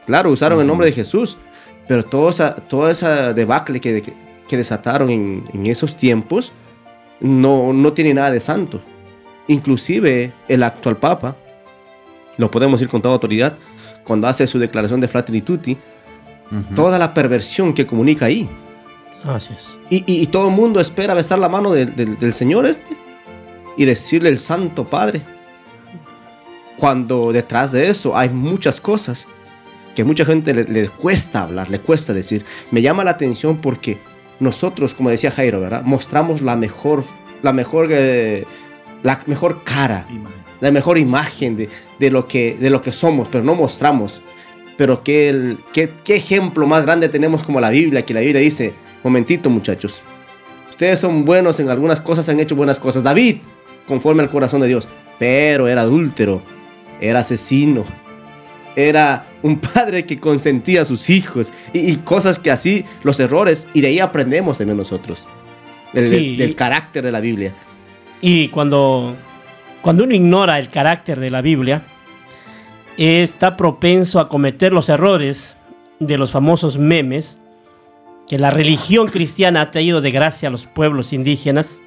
Claro, 0.06 0.32
usaron 0.32 0.60
el 0.60 0.68
nombre 0.68 0.88
de 0.88 0.94
Jesús, 0.94 1.38
pero 1.88 2.04
toda 2.04 2.32
esa, 2.32 2.56
toda 2.56 2.92
esa 2.92 3.34
debacle 3.34 3.80
que, 3.80 4.02
que, 4.02 4.14
que 4.48 4.58
desataron 4.58 5.10
en, 5.10 5.46
en 5.54 5.68
esos 5.68 5.96
tiempos 5.96 6.52
no, 7.20 7.72
no 7.74 7.94
tiene 7.94 8.14
nada 8.14 8.32
de 8.32 8.40
santo. 8.40 8.82
Inclusive 9.48 10.32
el 10.48 10.64
actual 10.64 10.98
Papa, 10.98 11.36
lo 12.38 12.50
podemos 12.52 12.80
decir 12.80 12.90
con 12.90 13.02
toda 13.02 13.14
autoridad, 13.14 13.58
cuando 14.04 14.28
hace 14.28 14.48
su 14.48 14.60
declaración 14.60 15.00
de 15.00 15.08
Fratelli 15.08 15.42
Tutti, 15.42 15.78
Toda 16.76 17.00
la 17.00 17.16
perversión 17.16 17.74
que 17.74 17.88
comunica 17.88 18.26
ahí. 18.26 18.48
Así 19.24 19.54
es. 19.56 19.76
Y, 19.90 20.04
y- 20.06 20.22
y 20.22 20.28
todo 20.28 20.50
el 20.50 20.54
mundo 20.54 20.80
espera 20.80 21.16
besar 21.16 21.40
la 21.40 21.50
mano 21.50 21.72
del, 21.72 21.96
del- 21.96 22.20
del 22.20 22.32
Señor 22.34 22.68
este 22.68 22.96
y 23.76 23.86
decirle 23.86 24.30
el 24.30 24.38
Santo 24.38 24.84
Padre. 24.88 25.22
Cuando 26.78 27.32
detrás 27.32 27.72
de 27.72 27.90
eso 27.90 28.16
hay 28.18 28.30
muchas 28.30 28.82
cosas 28.82 29.28
que 29.96 30.04
mucha 30.04 30.26
gente 30.26 30.54
le, 30.54 30.64
le 30.64 30.90
cuesta 30.90 31.42
hablar, 31.44 31.70
le 31.70 31.80
cuesta 31.80 32.14
decir. 32.14 32.46
Me 32.72 32.82
llama 32.82 33.04
la 33.04 33.12
atención 33.12 33.58
porque 33.58 33.98
nosotros, 34.40 34.94
como 34.94 35.10
decía 35.10 35.32
Jairo, 35.32 35.60
¿verdad? 35.60 35.84
Mostramos 35.84 36.42
la 36.42 36.56
mejor, 36.56 37.04
la 37.42 37.54
mejor, 37.54 37.88
eh, 37.92 38.46
la 39.04 39.20
mejor 39.28 39.64
cara, 39.64 40.06
Imagen. 40.10 40.38
la 40.62 40.72
mejor 40.72 40.98
imagen 40.98 41.56
de, 41.58 41.70
de 42.00 42.12
lo, 42.12 42.28
que, 42.28 42.58
de 42.60 42.70
lo 42.70 42.82
que 42.82 42.92
somos, 42.92 43.28
pero 43.32 43.44
no 43.44 43.56
mostramos. 43.56 44.22
Pero 44.78 45.04
qué, 45.04 45.30
el- 45.30 45.58
qué, 45.72 45.92
qué 46.04 46.16
ejemplo 46.16 46.66
más 46.66 46.84
grande 46.86 47.08
tenemos 47.10 47.44
como 47.44 47.62
la 47.62 47.70
Biblia, 47.70 48.04
que 48.04 48.14
la 48.16 48.22
Biblia 48.22 48.42
dice, 48.42 48.74
momentito 49.04 49.50
muchachos, 49.52 50.02
ustedes 50.72 51.00
son 51.00 51.24
buenos 51.26 51.60
en 51.60 51.70
algunas 51.70 52.02
cosas, 52.02 52.28
han 52.30 52.40
hecho 52.40 52.56
buenas 52.56 52.80
cosas. 52.80 53.04
David, 53.04 53.38
conforme 53.88 54.24
al 54.24 54.32
corazón 54.32 54.62
de 54.62 54.68
Dios, 54.68 54.88
pero 55.20 55.68
era 55.68 55.82
adúltero, 55.82 56.42
era 57.00 57.20
asesino, 57.20 57.86
era 58.76 59.28
un 59.44 59.60
padre 59.60 60.06
que 60.06 60.20
consentía 60.20 60.82
a 60.82 60.86
sus 60.86 61.10
hijos 61.10 61.52
y, 61.74 61.92
y 61.92 61.98
cosas 61.98 62.40
que 62.40 62.50
así, 62.50 62.84
los 63.04 63.20
errores, 63.20 63.68
y 63.74 63.82
de 63.82 63.88
ahí 63.90 64.00
aprendemos 64.00 64.58
también 64.58 64.78
nosotros, 64.78 65.28
del, 65.94 66.08
Sí. 66.08 66.36
del 66.38 66.56
carácter 66.56 67.04
de 67.04 67.12
la 67.12 67.20
Biblia. 67.20 67.54
Y 68.22 68.48
cuando, 68.48 69.16
cuando 69.82 70.06
uno 70.06 70.16
ignora 70.16 70.58
el 70.60 70.70
carácter 70.70 71.20
de 71.20 71.30
la 71.30 71.42
Biblia, 71.42 71.84
está 72.98 73.58
propenso 73.58 74.20
a 74.20 74.30
cometer 74.30 74.72
los 74.72 74.90
errores 74.90 75.56
de 76.00 76.18
los 76.18 76.32
famosos 76.32 76.78
memes 76.78 77.38
que 78.28 78.40
la 78.40 78.50
religión 78.50 79.08
cristiana 79.10 79.62
ha 79.62 79.72
traído 79.72 80.00
de 80.00 80.12
gracia 80.12 80.48
a 80.48 80.52
los 80.52 80.66
pueblos 80.66 81.12
indígenas, 81.12 81.82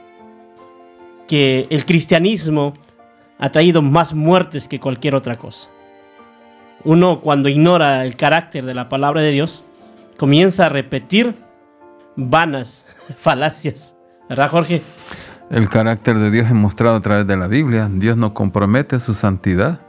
que 1.26 1.66
el 1.70 1.86
cristianismo 1.86 2.74
ha 3.38 3.50
traído 3.50 3.82
más 3.82 4.14
muertes 4.14 4.68
que 4.68 4.78
cualquier 4.78 5.14
otra 5.14 5.36
cosa. 5.38 5.70
Uno 6.86 7.20
cuando 7.20 7.48
ignora 7.48 8.04
el 8.04 8.14
carácter 8.14 8.64
de 8.64 8.72
la 8.72 8.88
palabra 8.88 9.20
de 9.20 9.32
Dios, 9.32 9.64
comienza 10.16 10.66
a 10.66 10.68
repetir 10.68 11.34
vanas 12.14 12.86
falacias. 13.18 13.96
¿Verdad, 14.28 14.50
Jorge? 14.50 14.82
El 15.50 15.68
carácter 15.68 16.16
de 16.16 16.30
Dios 16.30 16.46
es 16.46 16.54
mostrado 16.54 16.94
a 16.94 17.00
través 17.00 17.26
de 17.26 17.36
la 17.36 17.48
Biblia. 17.48 17.90
Dios 17.92 18.16
nos 18.16 18.30
compromete 18.32 19.00
su 19.00 19.14
santidad 19.14 19.80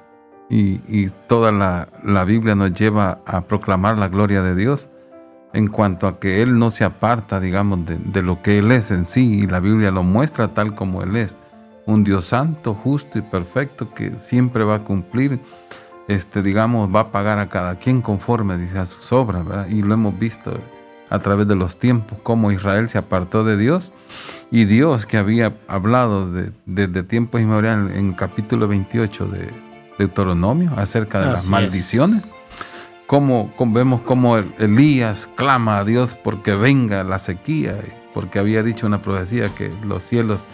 y, 0.49 1.09
toda 1.27 1.51
la, 1.51 2.23
Biblia 2.23 2.55
nos 2.55 2.73
lleva 2.73 3.19
a 3.27 3.41
proclamar 3.41 3.99
la 3.99 4.07
gloria 4.07 4.41
de 4.41 4.55
Dios 4.55 4.89
en 5.53 5.67
cuanto 5.67 6.07
a 6.07 6.19
que 6.19 6.41
Él 6.41 6.57
no 6.57 6.71
se 6.71 6.83
aparta, 6.83 7.39
digamos, 7.39 7.81
de 7.85 8.21
lo 8.23 8.41
que 8.41 8.57
Él 8.57 8.71
es 8.71 8.89
en 8.89 9.05
sí 9.05 9.41
y 9.41 9.45
la 9.45 9.59
Biblia 9.59 9.91
lo 9.91 10.01
muestra 10.01 10.47
tal 10.47 10.73
como 10.73 11.03
Él 11.03 11.15
es. 11.15 11.37
Un 11.85 12.03
Dios 12.03 12.25
santo, 12.25 12.73
justo 12.73 13.19
y 13.19 13.21
perfecto 13.21 13.93
que 13.93 14.13
siempre 14.17 14.63
va 14.63 14.75
a 14.75 14.83
cumplir, 14.83 15.39
este, 16.07 16.41
digamos, 16.41 16.93
va 16.93 17.01
a 17.01 17.11
pagar 17.11 17.39
a 17.39 17.49
cada 17.49 17.75
quien 17.79 18.01
conforme, 18.01 18.57
dice, 18.57 18.77
a 18.79 18.85
sus 18.85 19.11
obras, 19.11 19.45
¿verdad? 19.45 19.67
Y 19.69 19.81
lo 19.81 19.93
hemos 19.93 20.17
visto 20.17 20.57
a 21.09 21.19
través 21.19 21.47
de 21.47 21.55
los 21.55 21.77
tiempos, 21.77 22.17
cómo 22.23 22.51
Israel 22.51 22.89
se 22.89 22.97
apartó 22.97 23.43
de 23.43 23.55
Dios 23.57 23.93
y 24.51 24.65
Dios 24.65 25.05
que 25.05 25.17
había 25.17 25.53
hablado 25.67 26.29
de- 26.31 26.51
desde 26.65 27.03
tiempos 27.03 27.39
inmemoriales 27.41 27.95
en 27.95 28.09
el 28.09 28.15
capítulo 28.15 28.67
28 28.67 29.25
de 29.27 29.49
Deuteronomio 29.97 30.71
acerca 30.77 31.19
de 31.19 31.25
Así 31.25 31.33
las 31.33 31.43
es. 31.45 31.49
maldiciones. 31.49 32.23
Como, 33.05 33.53
como 33.55 33.73
vemos 33.73 34.01
cómo 34.01 34.35
el- 34.37 34.53
Elías 34.59 35.29
clama 35.35 35.77
a 35.77 35.85
Dios 35.85 36.17
porque 36.23 36.55
venga 36.55 37.03
la 37.05 37.19
sequía, 37.19 37.75
porque 38.13 38.39
había 38.39 38.63
dicho 38.63 38.85
una 38.85 39.01
profecía 39.01 39.47
que 39.55 39.71
los 39.85 40.03
cielos 40.03 40.45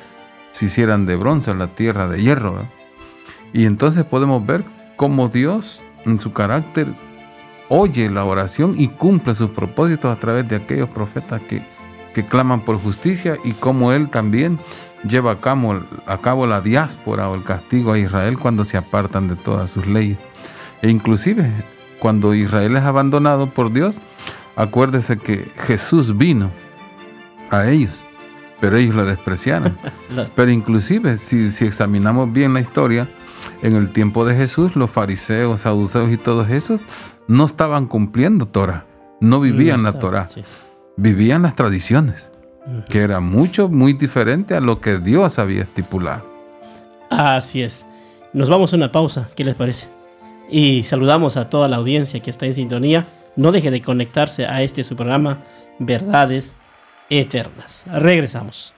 se 0.51 0.65
hicieran 0.65 1.07
de 1.07 1.15
bronce, 1.15 1.51
la 1.55 1.67
tierra 1.67 2.07
de 2.07 2.21
hierro. 2.21 2.53
¿verdad? 2.53 2.69
Y 3.53 3.65
entonces 3.65 4.03
podemos 4.03 4.45
ver 4.45 4.63
cómo 5.03 5.27
Dios 5.27 5.83
en 6.05 6.17
su 6.21 6.31
carácter 6.31 6.87
oye 7.67 8.09
la 8.09 8.23
oración 8.23 8.75
y 8.77 8.87
cumple 8.87 9.35
sus 9.35 9.49
propósitos 9.49 10.09
a 10.09 10.17
través 10.17 10.47
de 10.47 10.55
aquellos 10.55 10.87
profetas 10.87 11.41
que, 11.41 11.61
que 12.13 12.25
claman 12.25 12.61
por 12.61 12.79
justicia 12.79 13.37
y 13.43 13.51
cómo 13.51 13.91
Él 13.91 14.07
también 14.07 14.59
lleva 15.05 15.31
a 15.31 15.41
cabo, 15.41 15.77
a 16.07 16.17
cabo 16.19 16.47
la 16.47 16.61
diáspora 16.61 17.27
o 17.27 17.35
el 17.35 17.43
castigo 17.43 17.91
a 17.91 17.99
Israel 17.99 18.39
cuando 18.39 18.63
se 18.63 18.77
apartan 18.77 19.27
de 19.27 19.35
todas 19.35 19.71
sus 19.71 19.85
leyes. 19.87 20.17
E 20.81 20.89
inclusive 20.89 21.51
cuando 21.99 22.33
Israel 22.33 22.77
es 22.77 22.83
abandonado 22.83 23.47
por 23.47 23.73
Dios, 23.73 23.97
acuérdese 24.55 25.17
que 25.17 25.51
Jesús 25.67 26.17
vino 26.17 26.49
a 27.49 27.67
ellos, 27.67 28.05
pero 28.61 28.77
ellos 28.77 28.95
lo 28.95 29.03
despreciaron. 29.03 29.77
Pero 30.33 30.49
inclusive, 30.49 31.17
si, 31.17 31.51
si 31.51 31.65
examinamos 31.65 32.31
bien 32.31 32.53
la 32.53 32.61
historia, 32.61 33.09
en 33.61 33.75
el 33.75 33.91
tiempo 33.91 34.25
de 34.25 34.35
Jesús, 34.35 34.75
los 34.75 34.89
fariseos, 34.89 35.61
saduceos 35.61 36.11
y 36.11 36.17
todos 36.17 36.49
esos 36.49 36.81
no 37.27 37.45
estaban 37.45 37.87
cumpliendo 37.87 38.47
Torah, 38.47 38.85
no 39.19 39.39
vivían 39.39 39.83
no 39.83 39.91
la 39.91 39.99
Torah, 39.99 40.29
sí. 40.29 40.41
vivían 40.97 41.43
las 41.43 41.55
tradiciones, 41.55 42.31
que 42.89 42.99
era 42.99 43.19
mucho, 43.19 43.69
muy 43.69 43.93
diferente 43.93 44.55
a 44.55 44.61
lo 44.61 44.81
que 44.81 44.99
Dios 44.99 45.39
había 45.39 45.63
estipulado. 45.63 46.29
Así 47.09 47.61
es. 47.61 47.85
Nos 48.33 48.49
vamos 48.49 48.73
a 48.73 48.75
una 48.75 48.91
pausa, 48.91 49.29
¿qué 49.35 49.43
les 49.43 49.55
parece? 49.55 49.87
Y 50.49 50.83
saludamos 50.83 51.37
a 51.37 51.49
toda 51.49 51.67
la 51.67 51.77
audiencia 51.77 52.19
que 52.19 52.31
está 52.31 52.45
en 52.45 52.53
sintonía. 52.53 53.05
No 53.35 53.51
deje 53.51 53.71
de 53.71 53.81
conectarse 53.81 54.45
a 54.45 54.61
este 54.61 54.83
su 54.83 54.95
programa 54.95 55.43
Verdades 55.79 56.55
Eternas. 57.09 57.85
Regresamos. 57.91 58.73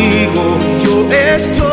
Contigo 0.00 0.42
yo 0.82 1.12
estoy. 1.12 1.68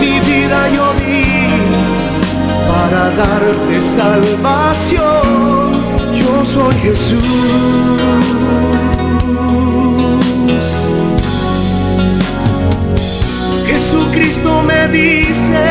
Mi 0.00 0.20
vida 0.20 0.68
yo 0.74 0.92
di 1.00 1.24
para 2.68 3.10
darte 3.10 3.80
salvación. 3.80 5.08
Yo 6.14 6.44
soy 6.44 6.74
Jesús. 6.82 7.22
Jesucristo 13.66 14.62
me 14.62 14.88
dice, 14.88 15.64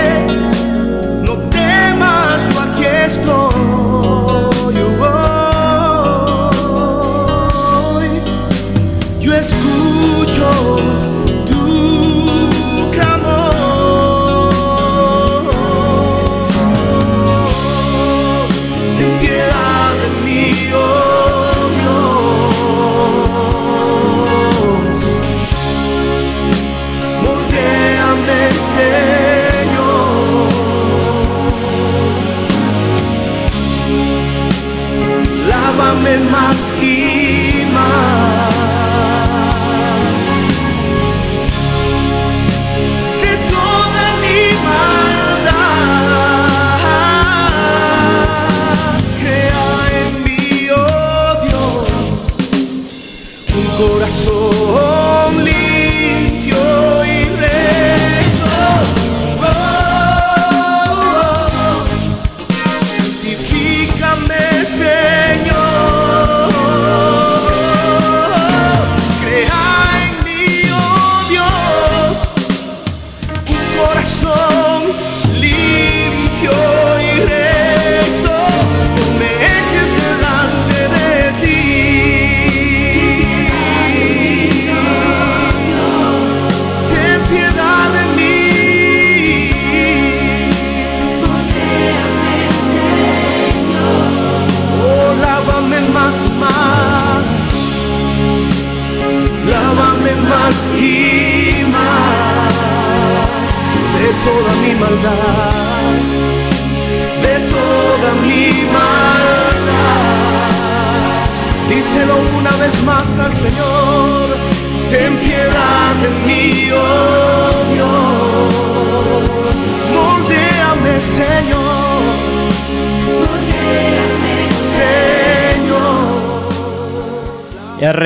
no 1.23 1.33
temas, 1.49 2.41
yo 2.53 2.59
aquí 2.61 2.85
estoy. 3.05 3.56
in 36.17 36.31
my 36.31 36.66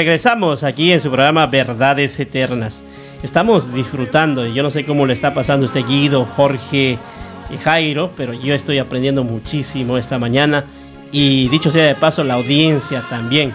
regresamos 0.04 0.64
aquí 0.64 0.92
en 0.92 1.00
su 1.00 1.12
programa 1.12 1.46
Verdades 1.46 2.20
Eternas. 2.20 2.84
Estamos 3.22 3.72
disfrutando, 3.72 4.48
yo 4.48 4.64
no 4.64 4.72
sé 4.72 4.84
cómo 4.84 5.06
le 5.06 5.14
está 5.14 5.32
pasando 5.32 5.64
a 5.64 5.68
usted 5.68 5.86
Guido, 5.86 6.26
Jorge, 6.36 6.98
y 7.52 7.58
Jairo, 7.58 8.10
pero 8.18 8.34
yo 8.34 8.56
estoy 8.56 8.80
aprendiendo 8.80 9.24
muchísimo 9.24 10.00
esta 10.00 10.18
mañana. 10.18 10.66
Y 11.12 11.50
dicho 11.50 11.70
sea 11.70 11.86
de 11.86 11.94
paso, 11.94 12.24
la 12.24 12.34
audiencia 12.34 13.04
también. 13.12 13.54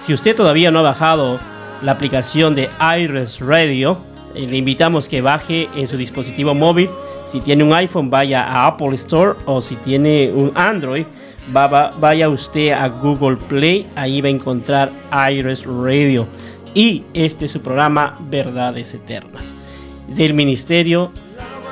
Si 0.00 0.12
usted 0.12 0.36
todavía 0.36 0.70
no 0.70 0.80
ha 0.80 0.82
bajado 0.82 1.40
la 1.80 1.92
aplicación 1.92 2.54
de 2.54 2.68
Iris 2.98 3.40
Radio, 3.40 3.96
eh, 4.34 4.46
le 4.46 4.58
invitamos 4.58 5.08
que 5.08 5.22
baje 5.22 5.70
en 5.74 5.86
su 5.86 5.96
dispositivo 5.96 6.54
móvil. 6.54 6.90
Si 7.26 7.40
tiene 7.40 7.64
un 7.64 7.72
iPhone, 7.72 8.10
vaya 8.10 8.44
a 8.44 8.66
Apple 8.66 8.94
Store 8.96 9.38
o 9.46 9.62
si 9.62 9.76
tiene 9.76 10.30
un 10.30 10.52
Android, 10.56 11.06
va- 11.54 11.66
va- 11.66 11.92
vaya 11.98 12.28
usted 12.28 12.70
a 12.72 12.88
Google 12.88 13.36
Play, 13.36 13.86
ahí 13.96 14.20
va 14.20 14.28
a 14.28 14.30
encontrar 14.30 14.90
Iris 15.32 15.64
Radio. 15.64 16.26
Y 16.74 17.04
este 17.14 17.46
es 17.46 17.52
su 17.52 17.60
programa 17.60 18.16
Verdades 18.30 18.94
Eternas 18.94 19.54
del 20.08 20.34
Ministerio 20.34 21.10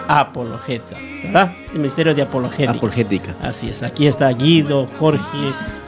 Apologeta, 0.09 0.97
¿verdad? 1.25 1.53
El 1.73 1.79
Ministerio 1.79 2.15
de 2.15 2.23
Apologética. 2.23 2.73
Apologética. 2.73 3.35
Así 3.41 3.69
es, 3.69 3.83
aquí 3.83 4.07
está 4.07 4.29
Guido, 4.31 4.87
Jorge, 4.99 5.23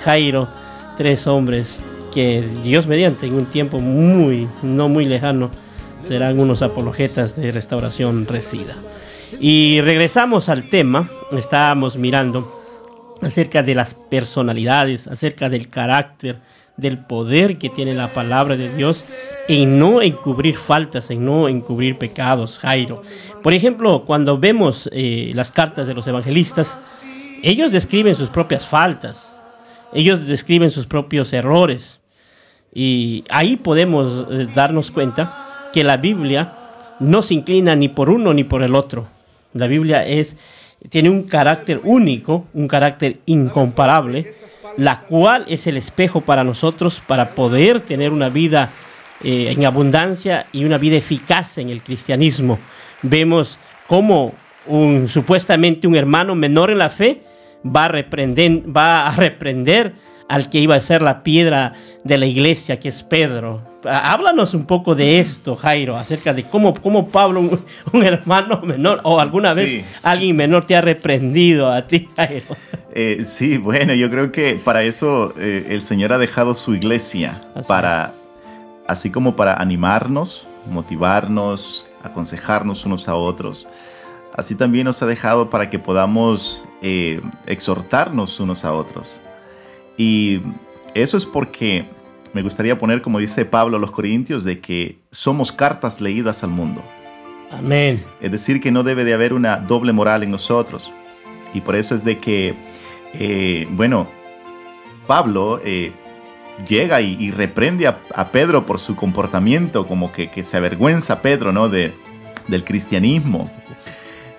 Jairo, 0.05 0.49
tres 0.97 1.27
hombres 1.27 1.81
que 2.15 2.43
Dios 2.63 2.87
mediante 2.87 3.27
en 3.27 3.35
un 3.35 3.47
tiempo 3.47 3.79
muy, 3.79 4.49
no 4.63 4.89
muy 4.89 5.05
lejano, 5.05 5.51
serán 6.07 6.39
unos 6.39 6.63
apologetas 6.63 7.37
de 7.37 7.53
restauración 7.53 8.27
resida. 8.27 8.75
Y 9.41 9.81
regresamos 9.83 10.49
al 10.49 10.69
tema, 10.71 11.11
estábamos 11.33 11.97
mirando 11.97 12.56
acerca 13.23 13.63
de 13.63 13.75
las 13.75 13.95
personalidades, 13.95 15.07
acerca 15.07 15.49
del 15.49 15.69
carácter, 15.69 16.39
del 16.77 16.99
poder 16.99 17.59
que 17.59 17.71
tiene 17.71 17.95
la 17.95 18.13
palabra 18.13 18.57
de 18.57 18.75
Dios 18.75 19.09
en 19.49 19.79
no 19.79 20.03
encubrir 20.03 20.57
faltas, 20.57 21.11
en 21.11 21.25
no 21.25 21.49
encubrir 21.49 21.97
pecados, 21.97 22.59
Jairo. 22.59 23.03
Por 23.43 23.53
ejemplo, 23.53 24.03
cuando 24.07 24.39
vemos 24.39 24.89
eh, 24.93 25.31
las 25.35 25.53
cartas 25.53 25.87
de 25.87 25.95
los 25.95 26.07
evangelistas, 26.07 26.93
ellos 27.43 27.73
describen 27.73 28.15
sus 28.15 28.29
propias 28.29 28.67
faltas, 28.67 29.35
ellos 29.93 30.27
describen 30.27 30.71
sus 30.71 30.87
propios 30.87 31.33
errores. 31.33 32.01
Y 32.75 33.25
ahí 33.31 33.57
podemos 33.57 34.27
eh, 34.31 34.47
darnos 34.55 34.91
cuenta 34.91 35.69
que 35.73 35.85
la 35.85 35.97
Biblia 35.97 36.53
no 37.01 37.23
se 37.23 37.35
inclina 37.35 37.77
ni 37.77 37.89
por 37.89 38.11
uno 38.11 38.35
ni 38.35 38.45
por 38.45 38.63
el 38.63 38.75
otro. 38.75 39.07
La 39.55 39.67
Biblia 39.67 40.05
es, 40.07 40.37
tiene 40.89 41.11
un 41.11 41.25
carácter 41.25 41.81
único, 41.85 42.47
un 42.55 42.69
carácter 42.69 43.19
incomparable, 43.27 44.31
la 44.77 45.01
cual 45.01 45.45
es 45.49 45.67
el 45.67 45.77
espejo 45.77 46.21
para 46.21 46.45
nosotros 46.45 47.03
para 47.07 47.31
poder 47.31 47.81
tener 47.81 48.12
una 48.12 48.29
vida 48.29 48.71
eh, 49.23 49.53
en 49.57 49.65
abundancia 49.65 50.47
y 50.53 50.65
una 50.65 50.79
vida 50.79 50.97
eficaz 50.97 51.59
en 51.59 51.71
el 51.71 51.83
cristianismo. 51.83 52.59
Vemos 53.03 53.59
cómo 53.87 54.35
un, 54.67 55.09
supuestamente 55.09 55.87
un 55.87 55.97
hermano 55.97 56.35
menor 56.35 56.71
en 56.71 56.79
la 56.79 56.91
fe 56.91 57.23
va 57.65 57.87
a, 57.87 57.91
va 57.91 59.07
a 59.07 59.17
reprender 59.17 59.95
al 60.29 60.51
que 60.51 60.59
iba 60.59 60.75
a 60.75 60.81
ser 60.81 61.03
la 61.03 61.23
piedra 61.23 61.75
de 62.05 62.19
la 62.19 62.27
iglesia, 62.27 62.81
que 62.81 62.89
es 62.89 63.03
Pedro. 63.03 63.62
Ah, 63.85 64.12
Háblanos 64.12 64.55
un 64.55 64.67
poco 64.67 64.95
de 64.97 65.21
esto, 65.21 65.55
Jairo, 65.55 65.97
acerca 65.97 66.33
de 66.35 66.43
cómo, 66.43 66.75
cómo 66.75 67.09
Pablo, 67.09 67.41
un, 67.41 67.61
un 67.93 68.05
hermano 68.05 68.61
menor, 68.62 69.01
o 69.05 69.21
alguna 69.21 69.55
vez 69.55 69.71
Sí. 69.71 69.85
alguien 70.03 70.35
menor 70.35 70.65
te 70.65 70.75
ha 70.77 70.81
reprendido 70.81 71.71
a 71.73 71.87
ti, 71.87 72.09
Jairo. 72.17 72.47
Eh, 72.93 73.23
sí, 73.25 73.59
bueno, 73.59 73.95
yo 73.95 74.11
creo 74.11 74.33
que 74.33 74.55
para 74.62 74.83
eso 74.83 75.33
eh, 75.39 75.67
el 75.71 75.81
Señor 75.83 76.12
ha 76.12 76.19
dejado 76.19 76.55
su 76.55 76.75
iglesia, 76.75 77.43
Así 77.55 77.69
para, 77.69 78.12
así 78.89 79.11
como 79.11 79.37
para 79.37 79.55
animarnos, 79.55 80.47
motivarnos, 80.69 81.89
aconsejarnos 82.03 82.85
unos 82.87 83.07
a 83.09 83.15
otros. 83.15 83.69
Así 84.35 84.55
también 84.55 84.85
nos 84.87 85.03
ha 85.03 85.07
dejado 85.07 85.49
para 85.51 85.71
que 85.71 85.79
podamos 85.79 86.67
eh, 86.83 87.21
exhortarnos 87.47 88.41
unos 88.41 88.65
a 88.65 88.73
otros. 88.73 89.21
Y 89.97 90.41
eso 90.95 91.17
es 91.17 91.27
porque 91.27 91.87
me 92.33 92.43
gustaría 92.43 92.79
poner, 92.79 93.03
como 93.03 93.19
dice 93.19 93.45
Pablo 93.45 93.77
a 93.77 93.81
los 93.81 93.91
Corintios, 93.91 94.45
de 94.45 94.61
que 94.61 94.99
somos 95.11 95.53
cartas 95.53 96.01
leídas 96.01 96.43
al 96.43 96.51
mundo. 96.51 96.83
Amén. 97.51 98.05
Es 98.21 98.33
decir, 98.33 98.61
que 98.61 98.71
no 98.71 98.83
debe 98.83 99.05
de 99.05 99.15
haber 99.15 99.33
una 99.33 99.57
doble 99.57 99.93
moral 99.93 100.23
en 100.23 100.31
nosotros. 100.31 100.93
Y 101.55 101.61
por 101.61 101.77
eso 101.77 101.95
es 101.95 102.05
de 102.05 102.19
que, 102.19 102.55
eh, 103.15 103.67
bueno, 103.71 104.09
Pablo 105.07 105.61
eh, 105.65 105.93
llega 106.69 107.01
y, 107.01 107.17
y 107.19 107.31
reprende 107.31 107.87
a, 107.87 108.01
a 108.15 108.31
Pedro 108.33 108.67
por 108.67 108.79
su 108.79 108.97
comportamiento, 108.97 109.87
como 109.87 110.13
que, 110.13 110.29
que 110.29 110.45
se 110.45 110.57
avergüenza 110.57 111.23
Pedro, 111.23 111.53
¿no? 111.53 111.69
De, 111.69 111.95
del 112.49 112.65
cristianismo. 112.65 113.51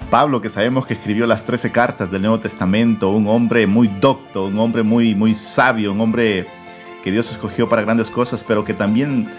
Pablo, 0.09 0.39
que 0.39 0.49
sabemos 0.49 0.85
que 0.85 0.93
escribió 0.93 1.25
las 1.25 1.45
13 1.45 1.71
cartas 1.71 2.09
del 2.09 2.21
Nuevo 2.21 2.39
Testamento, 2.39 3.09
un 3.09 3.27
hombre 3.27 3.67
muy 3.67 3.87
docto, 3.87 4.45
un 4.45 4.57
hombre 4.59 4.83
muy, 4.83 5.13
muy 5.15 5.35
sabio, 5.35 5.91
un 5.91 6.01
hombre 6.01 6.47
que 7.03 7.11
Dios 7.11 7.29
escogió 7.31 7.67
para 7.67 7.81
grandes 7.81 8.09
cosas, 8.09 8.43
pero 8.43 8.63
que 8.63 8.73
también 8.73 9.29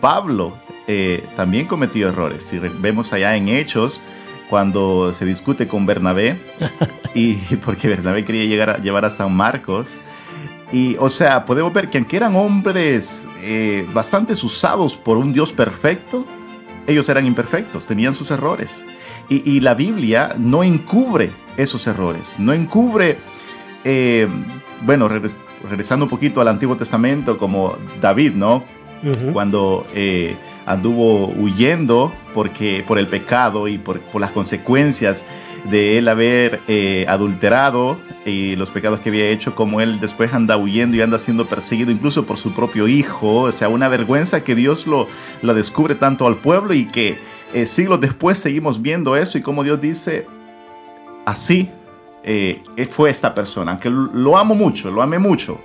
Pablo 0.00 0.58
eh, 0.86 1.26
también 1.34 1.66
cometió 1.66 2.08
errores. 2.08 2.44
Si 2.44 2.58
vemos 2.58 3.12
allá 3.12 3.36
en 3.36 3.48
Hechos, 3.48 4.02
cuando 4.50 5.12
se 5.12 5.24
discute 5.24 5.66
con 5.66 5.86
Bernabé, 5.86 6.40
y 7.14 7.34
porque 7.64 7.88
Bernabé 7.88 8.24
quería 8.24 8.44
llegar 8.44 8.70
a, 8.70 8.78
llevar 8.78 9.04
a 9.04 9.10
San 9.10 9.34
Marcos, 9.34 9.96
y 10.70 10.96
o 10.98 11.08
sea, 11.08 11.46
podemos 11.46 11.72
ver 11.72 11.88
que 11.88 11.96
aunque 11.96 12.18
eran 12.18 12.36
hombres 12.36 13.26
eh, 13.40 13.86
bastante 13.94 14.34
usados 14.34 14.96
por 14.96 15.16
un 15.16 15.32
Dios 15.32 15.52
perfecto, 15.52 16.26
ellos 16.88 17.08
eran 17.08 17.24
imperfectos, 17.26 17.86
tenían 17.86 18.14
sus 18.14 18.30
errores. 18.32 18.84
Y, 19.28 19.48
y 19.48 19.60
la 19.60 19.74
Biblia 19.74 20.34
no 20.38 20.64
encubre 20.64 21.30
esos 21.56 21.86
errores, 21.86 22.36
no 22.38 22.52
encubre, 22.52 23.18
eh, 23.84 24.26
bueno, 24.82 25.08
regres- 25.08 25.34
regresando 25.68 26.06
un 26.06 26.10
poquito 26.10 26.40
al 26.40 26.48
Antiguo 26.48 26.76
Testamento, 26.76 27.38
como 27.38 27.76
David, 28.00 28.32
¿no? 28.32 28.64
Cuando 29.32 29.86
eh, 29.94 30.36
anduvo 30.68 31.28
huyendo 31.28 32.12
porque, 32.34 32.84
por 32.86 32.98
el 32.98 33.06
pecado 33.06 33.68
y 33.68 33.78
por, 33.78 34.00
por 34.00 34.20
las 34.20 34.30
consecuencias 34.30 35.26
de 35.70 35.98
él 35.98 36.08
haber 36.08 36.60
eh, 36.68 37.06
adulterado 37.08 37.96
y 38.26 38.54
los 38.56 38.70
pecados 38.70 39.00
que 39.00 39.08
había 39.08 39.28
hecho, 39.30 39.54
como 39.54 39.80
él 39.80 39.98
después 39.98 40.32
anda 40.34 40.58
huyendo 40.58 40.96
y 40.96 41.00
anda 41.00 41.18
siendo 41.18 41.48
perseguido 41.48 41.90
incluso 41.90 42.26
por 42.26 42.36
su 42.36 42.52
propio 42.52 42.86
hijo. 42.86 43.42
O 43.42 43.52
sea, 43.52 43.70
una 43.70 43.88
vergüenza 43.88 44.44
que 44.44 44.54
Dios 44.54 44.86
lo, 44.86 45.08
lo 45.40 45.54
descubre 45.54 45.94
tanto 45.94 46.26
al 46.26 46.36
pueblo 46.36 46.74
y 46.74 46.86
que 46.86 47.18
eh, 47.54 47.64
siglos 47.64 48.00
después 48.00 48.38
seguimos 48.38 48.82
viendo 48.82 49.16
eso 49.16 49.38
y 49.38 49.40
como 49.40 49.64
Dios 49.64 49.80
dice, 49.80 50.26
así 51.24 51.70
eh, 52.24 52.60
fue 52.90 53.08
esta 53.08 53.34
persona, 53.34 53.72
aunque 53.72 53.88
lo 53.88 54.36
amo 54.36 54.54
mucho, 54.54 54.90
lo 54.90 55.00
amé 55.00 55.18
mucho, 55.18 55.58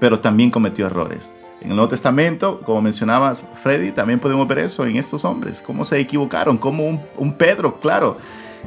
pero 0.00 0.18
también 0.18 0.50
cometió 0.50 0.86
errores. 0.86 1.34
En 1.60 1.70
el 1.70 1.76
Nuevo 1.76 1.88
Testamento, 1.88 2.60
como 2.60 2.82
mencionabas, 2.82 3.46
Freddy, 3.62 3.90
también 3.90 4.20
podemos 4.20 4.46
ver 4.46 4.58
eso 4.58 4.84
en 4.84 4.96
estos 4.96 5.24
hombres, 5.24 5.62
cómo 5.62 5.84
se 5.84 5.98
equivocaron, 5.98 6.58
como 6.58 6.86
un, 6.86 7.00
un 7.16 7.32
Pedro, 7.32 7.80
claro, 7.80 8.18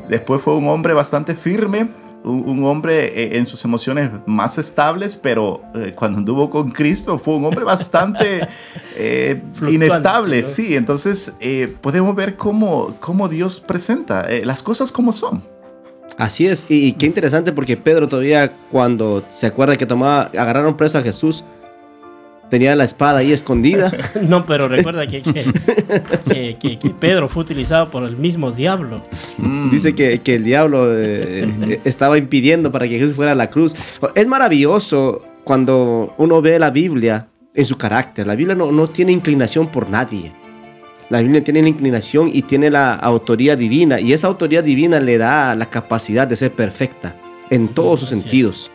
después 0.10 0.41
fue 0.41 0.56
un 0.56 0.67
hombre 0.67 0.93
bastante 0.93 1.36
firme, 1.36 1.89
un, 2.23 2.43
un 2.47 2.65
hombre 2.65 3.06
eh, 3.06 3.38
en 3.38 3.45
sus 3.45 3.63
emociones 3.65 4.10
más 4.26 4.58
estables, 4.58 5.15
pero 5.15 5.62
eh, 5.76 5.93
cuando 5.95 6.17
anduvo 6.17 6.50
con 6.50 6.69
Cristo 6.69 7.19
fue 7.19 7.36
un 7.36 7.45
hombre 7.45 7.63
bastante 7.63 8.47
eh, 8.95 9.41
inestable, 9.69 10.41
¿no? 10.41 10.47
sí, 10.47 10.76
entonces 10.76 11.34
eh, 11.39 11.73
podemos 11.82 12.15
ver 12.15 12.36
cómo, 12.36 12.95
cómo 13.00 13.30
Dios 13.30 13.60
presenta 13.60 14.21
eh, 14.21 14.45
las 14.45 14.63
cosas 14.63 14.91
como 14.91 15.13
son. 15.13 15.43
Así 16.17 16.47
es, 16.47 16.65
y, 16.67 16.88
y 16.88 16.93
qué 16.93 17.06
interesante 17.06 17.52
porque 17.52 17.78
Pedro 17.78 18.08
todavía 18.08 18.52
cuando 18.71 19.23
se 19.30 19.45
acuerda 19.45 19.76
que 19.76 19.86
tomaba, 19.86 20.32
agarraron 20.36 20.76
preso 20.76 20.97
a 20.97 21.04
Jesús, 21.04 21.43
tenía 22.49 22.75
la 22.75 22.83
espada 22.86 23.19
ahí 23.19 23.31
escondida. 23.31 23.91
No, 24.21 24.45
pero 24.45 24.67
recuerda 24.67 25.05
que, 25.07 25.21
que, 25.21 26.57
que- 26.60 26.89
Pedro 26.99 27.27
fue 27.29 27.43
utilizado 27.43 27.89
por 27.89 28.03
el 28.03 28.17
mismo 28.17 28.51
diablo. 28.51 29.01
Mm. 29.38 29.69
Dice 29.69 29.93
que, 29.95 30.19
que 30.19 30.36
el 30.36 30.43
diablo 30.43 30.88
eh, 30.97 31.79
estaba 31.86 32.17
impidiendo 32.17 32.71
para 32.71 32.88
que 32.88 32.97
Jesús 32.99 33.15
fuera 33.15 33.31
a 33.31 33.36
la 33.36 33.49
cruz. 33.49 33.75
Es 34.15 34.27
maravilloso 34.27 35.23
cuando 35.43 36.13
uno 36.17 36.41
ve 36.41 36.60
la 36.60 36.69
Biblia 36.71 37.27
en 37.53 37.65
su 37.65 37.77
carácter. 37.77 38.27
La 38.27 38.36
Biblia 38.36 38.55
no, 38.55 38.71
no 38.71 38.88
tiene 38.88 39.12
inclinación 39.12 39.67
por 39.67 39.89
nadie. 39.89 40.31
La 41.10 41.21
Biblia 41.21 41.41
tiene 41.43 41.62
la 41.62 41.69
inclinación 41.69 42.29
y 42.33 42.41
tiene 42.41 42.69
la 42.69 42.93
autoría 42.95 43.55
divina. 43.55 43.99
Y 43.99 44.12
esa 44.13 44.27
autoría 44.27 44.62
divina 44.62 44.99
le 44.99 45.17
da 45.17 45.55
la 45.55 45.69
capacidad 45.69 46.27
de 46.27 46.36
ser 46.36 46.51
perfecta 46.51 47.15
en 47.49 47.69
todos 47.69 48.01
sus 48.01 48.12
es. 48.12 48.21
sentidos. 48.21 48.71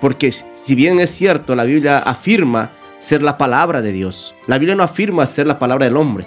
Porque 0.00 0.32
si 0.32 0.74
bien 0.74 0.98
es 0.98 1.10
cierto, 1.10 1.54
la 1.54 1.64
Biblia 1.64 1.98
afirma 1.98 2.72
ser 2.98 3.22
la 3.22 3.38
palabra 3.38 3.82
de 3.82 3.92
Dios. 3.92 4.34
La 4.46 4.58
Biblia 4.58 4.74
no 4.74 4.82
afirma 4.82 5.26
ser 5.26 5.46
la 5.46 5.58
palabra 5.58 5.86
del 5.86 5.96
hombre. 5.96 6.26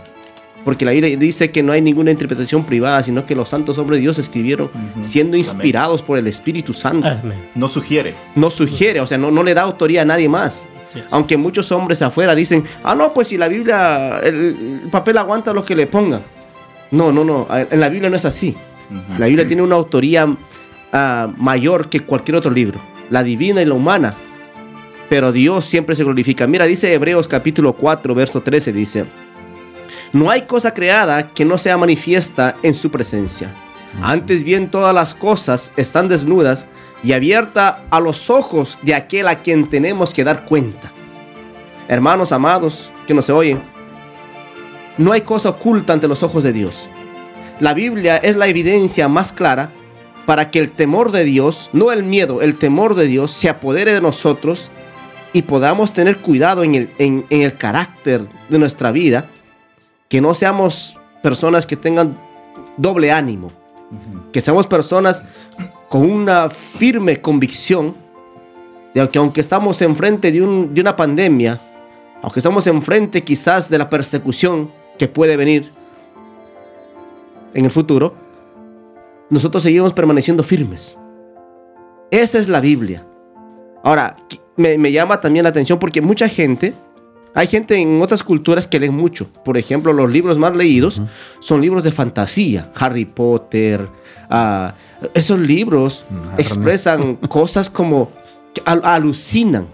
Porque 0.65 0.83
la 0.85 0.91
Biblia 0.91 1.15
dice 1.17 1.51
que 1.51 1.63
no 1.63 1.71
hay 1.71 1.81
ninguna 1.81 2.11
interpretación 2.11 2.65
privada, 2.65 3.01
sino 3.01 3.25
que 3.25 3.33
los 3.33 3.47
santos 3.49 3.77
hombres 3.77 3.97
de 3.97 4.01
Dios 4.01 4.19
escribieron 4.19 4.69
siendo 4.99 5.35
Amén. 5.35 5.45
inspirados 5.45 6.03
por 6.03 6.17
el 6.17 6.27
Espíritu 6.27 6.73
Santo. 6.73 7.07
Amén. 7.07 7.49
No 7.55 7.67
sugiere. 7.67 8.13
No 8.35 8.51
sugiere, 8.51 8.99
o 8.99 9.07
sea, 9.07 9.17
no, 9.17 9.31
no 9.31 9.41
le 9.41 9.53
da 9.53 9.61
autoría 9.61 10.01
a 10.01 10.05
nadie 10.05 10.27
más. 10.27 10.67
Aunque 11.11 11.37
muchos 11.37 11.71
hombres 11.71 12.01
afuera 12.01 12.35
dicen, 12.35 12.63
ah, 12.83 12.95
no, 12.95 13.13
pues 13.13 13.29
si 13.29 13.37
la 13.37 13.47
Biblia, 13.47 14.19
el, 14.19 14.81
el 14.83 14.89
papel 14.91 15.17
aguanta 15.17 15.53
lo 15.53 15.63
que 15.63 15.75
le 15.75 15.87
pongan. 15.87 16.21
No, 16.91 17.11
no, 17.11 17.23
no, 17.23 17.47
en 17.51 17.79
la 17.79 17.89
Biblia 17.89 18.09
no 18.09 18.15
es 18.15 18.25
así. 18.25 18.55
La 19.17 19.27
Biblia 19.27 19.45
tiene 19.45 19.61
una 19.61 19.75
autoría 19.75 20.27
ah, 20.91 21.31
mayor 21.37 21.89
que 21.89 21.99
cualquier 22.01 22.37
otro 22.37 22.51
libro, 22.51 22.79
la 23.09 23.23
divina 23.23 23.61
y 23.61 23.65
la 23.65 23.75
humana. 23.75 24.13
Pero 25.09 25.31
Dios 25.31 25.65
siempre 25.65 25.95
se 25.95 26.03
glorifica. 26.03 26.45
Mira, 26.47 26.65
dice 26.65 26.93
Hebreos 26.93 27.27
capítulo 27.27 27.73
4, 27.73 28.13
verso 28.13 28.41
13, 28.41 28.71
dice, 28.71 29.05
no 30.13 30.29
hay 30.29 30.43
cosa 30.43 30.73
creada 30.73 31.29
que 31.29 31.45
no 31.45 31.57
sea 31.57 31.77
manifiesta 31.77 32.55
en 32.63 32.75
su 32.75 32.91
presencia. 32.91 33.53
Antes 34.01 34.43
bien 34.43 34.69
todas 34.69 34.93
las 34.93 35.15
cosas 35.15 35.71
están 35.75 36.07
desnudas 36.07 36.67
y 37.03 37.13
abiertas 37.13 37.77
a 37.89 37.99
los 37.99 38.29
ojos 38.29 38.77
de 38.83 38.93
aquel 38.93 39.27
a 39.27 39.39
quien 39.41 39.69
tenemos 39.69 40.13
que 40.13 40.23
dar 40.23 40.45
cuenta. 40.45 40.91
Hermanos 41.87 42.31
amados 42.31 42.91
que 43.07 43.15
nos 43.15 43.29
oyen, 43.29 43.61
no 44.97 45.11
hay 45.11 45.21
cosa 45.21 45.49
oculta 45.49 45.93
ante 45.93 46.07
los 46.07 46.23
ojos 46.23 46.43
de 46.43 46.53
Dios. 46.53 46.89
La 47.59 47.73
Biblia 47.73 48.17
es 48.17 48.35
la 48.35 48.47
evidencia 48.47 49.07
más 49.07 49.33
clara 49.33 49.71
para 50.25 50.51
que 50.51 50.59
el 50.59 50.69
temor 50.69 51.11
de 51.11 51.23
Dios, 51.23 51.69
no 51.73 51.91
el 51.91 52.03
miedo, 52.03 52.41
el 52.41 52.55
temor 52.55 52.93
de 52.95 53.07
Dios 53.07 53.31
se 53.31 53.49
apodere 53.49 53.93
de 53.93 54.01
nosotros 54.01 54.69
y 55.33 55.41
podamos 55.43 55.93
tener 55.93 56.17
cuidado 56.17 56.63
en 56.63 56.75
el, 56.75 56.89
en- 56.97 57.25
en 57.29 57.41
el 57.41 57.53
carácter 57.55 58.25
de 58.49 58.59
nuestra 58.59 58.91
vida, 58.91 59.25
que 60.07 60.21
no 60.21 60.33
seamos 60.33 60.97
personas 61.21 61.65
que 61.67 61.75
tengan 61.75 62.17
doble 62.77 63.11
ánimo, 63.11 63.51
que 64.31 64.41
seamos 64.41 64.65
personas 64.67 65.23
con 65.89 66.09
una 66.09 66.49
firme 66.49 67.21
convicción 67.21 67.95
de 68.93 69.07
que 69.09 69.19
aunque 69.19 69.41
estamos 69.41 69.81
enfrente 69.81 70.31
de, 70.31 70.41
un- 70.41 70.73
de 70.73 70.81
una 70.81 70.95
pandemia, 70.95 71.59
aunque 72.21 72.39
estamos 72.39 72.65
enfrente 72.67 73.23
quizás 73.23 73.69
de 73.69 73.77
la 73.77 73.89
persecución 73.89 74.71
que 74.97 75.07
puede 75.07 75.37
venir 75.37 75.71
en 77.53 77.65
el 77.65 77.71
futuro, 77.71 78.13
nosotros 79.29 79.63
seguimos 79.63 79.93
permaneciendo 79.93 80.43
firmes. 80.43 80.97
Esa 82.11 82.37
es 82.39 82.49
la 82.49 82.59
Biblia. 82.59 83.05
Ahora, 83.83 84.15
me, 84.59 84.77
me 84.77 84.91
llama 84.91 85.19
también 85.21 85.43
la 85.43 85.49
atención 85.49 85.79
porque 85.79 86.01
mucha 86.01 86.27
gente, 86.29 86.73
hay 87.33 87.47
gente 87.47 87.75
en 87.75 88.01
otras 88.01 88.21
culturas 88.23 88.67
que 88.67 88.79
leen 88.79 88.93
mucho. 88.95 89.27
Por 89.45 89.57
ejemplo, 89.57 89.93
los 89.93 90.09
libros 90.11 90.37
más 90.37 90.55
leídos 90.55 91.01
son 91.39 91.61
libros 91.61 91.83
de 91.83 91.91
fantasía. 91.91 92.71
Harry 92.75 93.05
Potter. 93.05 93.87
ah, 94.29 94.73
esos 95.13 95.39
libros 95.39 96.05
Narnia. 96.09 96.35
expresan 96.37 97.15
cosas 97.29 97.69
como 97.69 98.11
que 98.53 98.61
al- 98.65 98.81
alucinan. 98.83 99.67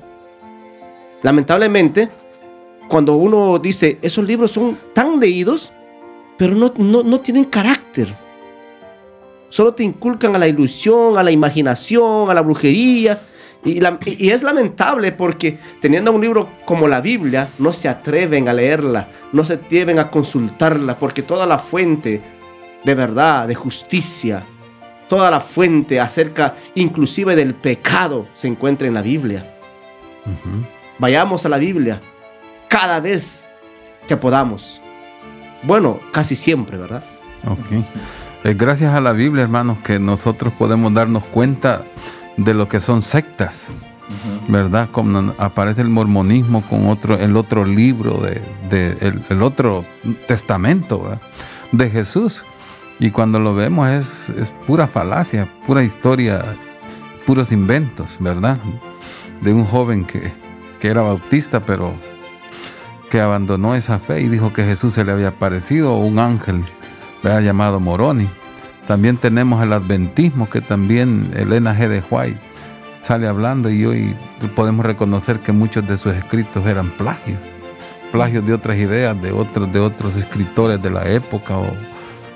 Lamentablemente, 1.23 2.09
cuando 2.87 3.15
uno 3.15 3.57
dice, 3.59 3.97
esos 4.01 4.23
libros 4.25 4.51
son 4.51 4.77
tan 4.93 5.19
leídos, 5.19 5.71
pero 6.37 6.53
no, 6.53 6.73
no, 6.77 7.01
no 7.03 7.19
tienen 7.21 7.45
carácter. 7.45 8.13
Solo 9.49 9.73
te 9.73 9.83
inculcan 9.83 10.35
a 10.35 10.39
la 10.39 10.47
ilusión, 10.47 11.17
a 11.17 11.23
la 11.23 11.31
imaginación, 11.31 12.29
a 12.29 12.33
la 12.33 12.41
brujería. 12.41 13.21
Y, 13.65 13.79
la- 13.81 13.97
y- 14.05 14.29
es 14.29 14.43
lamentable 14.43 15.11
porque 15.11 15.57
teniendo 15.81 16.11
un 16.11 16.21
libro 16.21 16.49
como 16.65 16.87
la 16.87 17.01
Biblia, 17.01 17.49
no 17.59 17.73
se 17.73 17.89
atreven 17.89 18.47
a 18.47 18.53
leerla, 18.53 19.07
no 19.33 19.43
se 19.43 19.53
atreven 19.55 19.99
a 19.99 20.09
consultarla, 20.11 20.97
porque 20.99 21.23
toda 21.23 21.45
la 21.45 21.57
fuente 21.59 22.21
de 22.83 22.95
verdad, 22.95 23.47
de 23.47 23.55
justicia, 23.55 24.43
toda 25.09 25.31
la 25.31 25.39
fuente 25.39 25.99
acerca 25.99 26.53
inclusive 26.75 27.35
del 27.35 27.55
pecado 27.55 28.27
se 28.33 28.47
encuentra 28.47 28.87
en 28.87 28.93
la 28.93 29.01
Biblia. 29.01 29.55
Ujú. 30.25 30.63
Vayamos 30.99 31.45
a 31.45 31.49
la 31.49 31.57
Biblia 31.57 31.99
cada 32.67 32.99
vez 32.99 33.47
que 34.07 34.15
podamos. 34.15 34.79
Bueno, 35.63 35.99
casi 36.11 36.35
siempre, 36.35 36.77
¿verdad? 36.77 37.03
Ok. 37.47 37.83
Es 38.43 38.55
gracias 38.55 38.93
a 38.93 39.01
la 39.01 39.11
Biblia, 39.13 39.43
hermanos, 39.43 39.79
que 39.83 39.97
nosotros 39.97 40.53
podemos 40.53 40.93
darnos 40.93 41.23
cuenta 41.25 41.81
de 42.37 42.53
lo 42.53 42.67
que 42.67 42.79
son 42.79 43.01
sectas. 43.01 43.67
¿verdad? 44.47 44.87
Como 44.91 45.33
aparece 45.39 45.81
el 45.81 45.89
mormonismo 45.89 46.61
con 46.69 46.87
otro, 46.89 47.15
el 47.17 47.35
otro 47.35 47.65
libro 47.65 48.19
de, 48.19 48.39
de- 48.69 48.97
el, 49.01 49.23
el 49.29 49.41
otro 49.41 49.83
testamento 50.27 51.01
¿verdad? 51.01 51.21
de 51.71 51.89
Jesús. 51.89 52.43
Y 52.99 53.09
cuando 53.09 53.39
lo 53.39 53.55
vemos 53.55 53.89
es, 53.89 54.29
es 54.29 54.49
pura 54.67 54.85
falacia, 54.85 55.47
pura 55.65 55.83
historia, 55.83 56.43
puros 57.25 57.51
inventos, 57.51 58.17
¿verdad? 58.19 58.57
De 59.41 59.51
un 59.53 59.65
joven 59.65 60.05
que, 60.05 60.31
que 60.79 60.87
era 60.87 61.01
bautista, 61.01 61.65
pero 61.65 61.93
que 63.09 63.19
abandonó 63.19 63.73
esa 63.75 63.97
fe 63.97 64.21
y 64.21 64.29
dijo 64.29 64.53
que 64.53 64.63
Jesús 64.63 64.93
se 64.93 65.03
le 65.03 65.11
había 65.11 65.29
aparecido, 65.29 65.97
un 65.97 66.19
ángel 66.19 66.63
¿verdad? 67.23 67.41
llamado 67.41 67.79
Moroni. 67.79 68.29
También 68.87 69.17
tenemos 69.17 69.63
el 69.63 69.73
adventismo, 69.73 70.49
que 70.49 70.61
también 70.61 71.31
Elena 71.35 71.75
G. 71.75 71.87
de 71.87 72.03
White 72.09 72.39
sale 73.01 73.27
hablando 73.27 73.69
y 73.69 73.85
hoy 73.85 74.15
podemos 74.55 74.85
reconocer 74.85 75.39
que 75.39 75.51
muchos 75.51 75.87
de 75.87 75.97
sus 75.97 76.13
escritos 76.13 76.65
eran 76.65 76.89
plagios, 76.91 77.39
plagios 78.11 78.45
de 78.45 78.53
otras 78.53 78.77
ideas, 78.77 79.19
de 79.21 79.31
otros, 79.31 79.71
de 79.71 79.79
otros 79.79 80.15
escritores 80.15 80.81
de 80.81 80.89
la 80.89 81.07
época 81.09 81.57
o, 81.57 81.67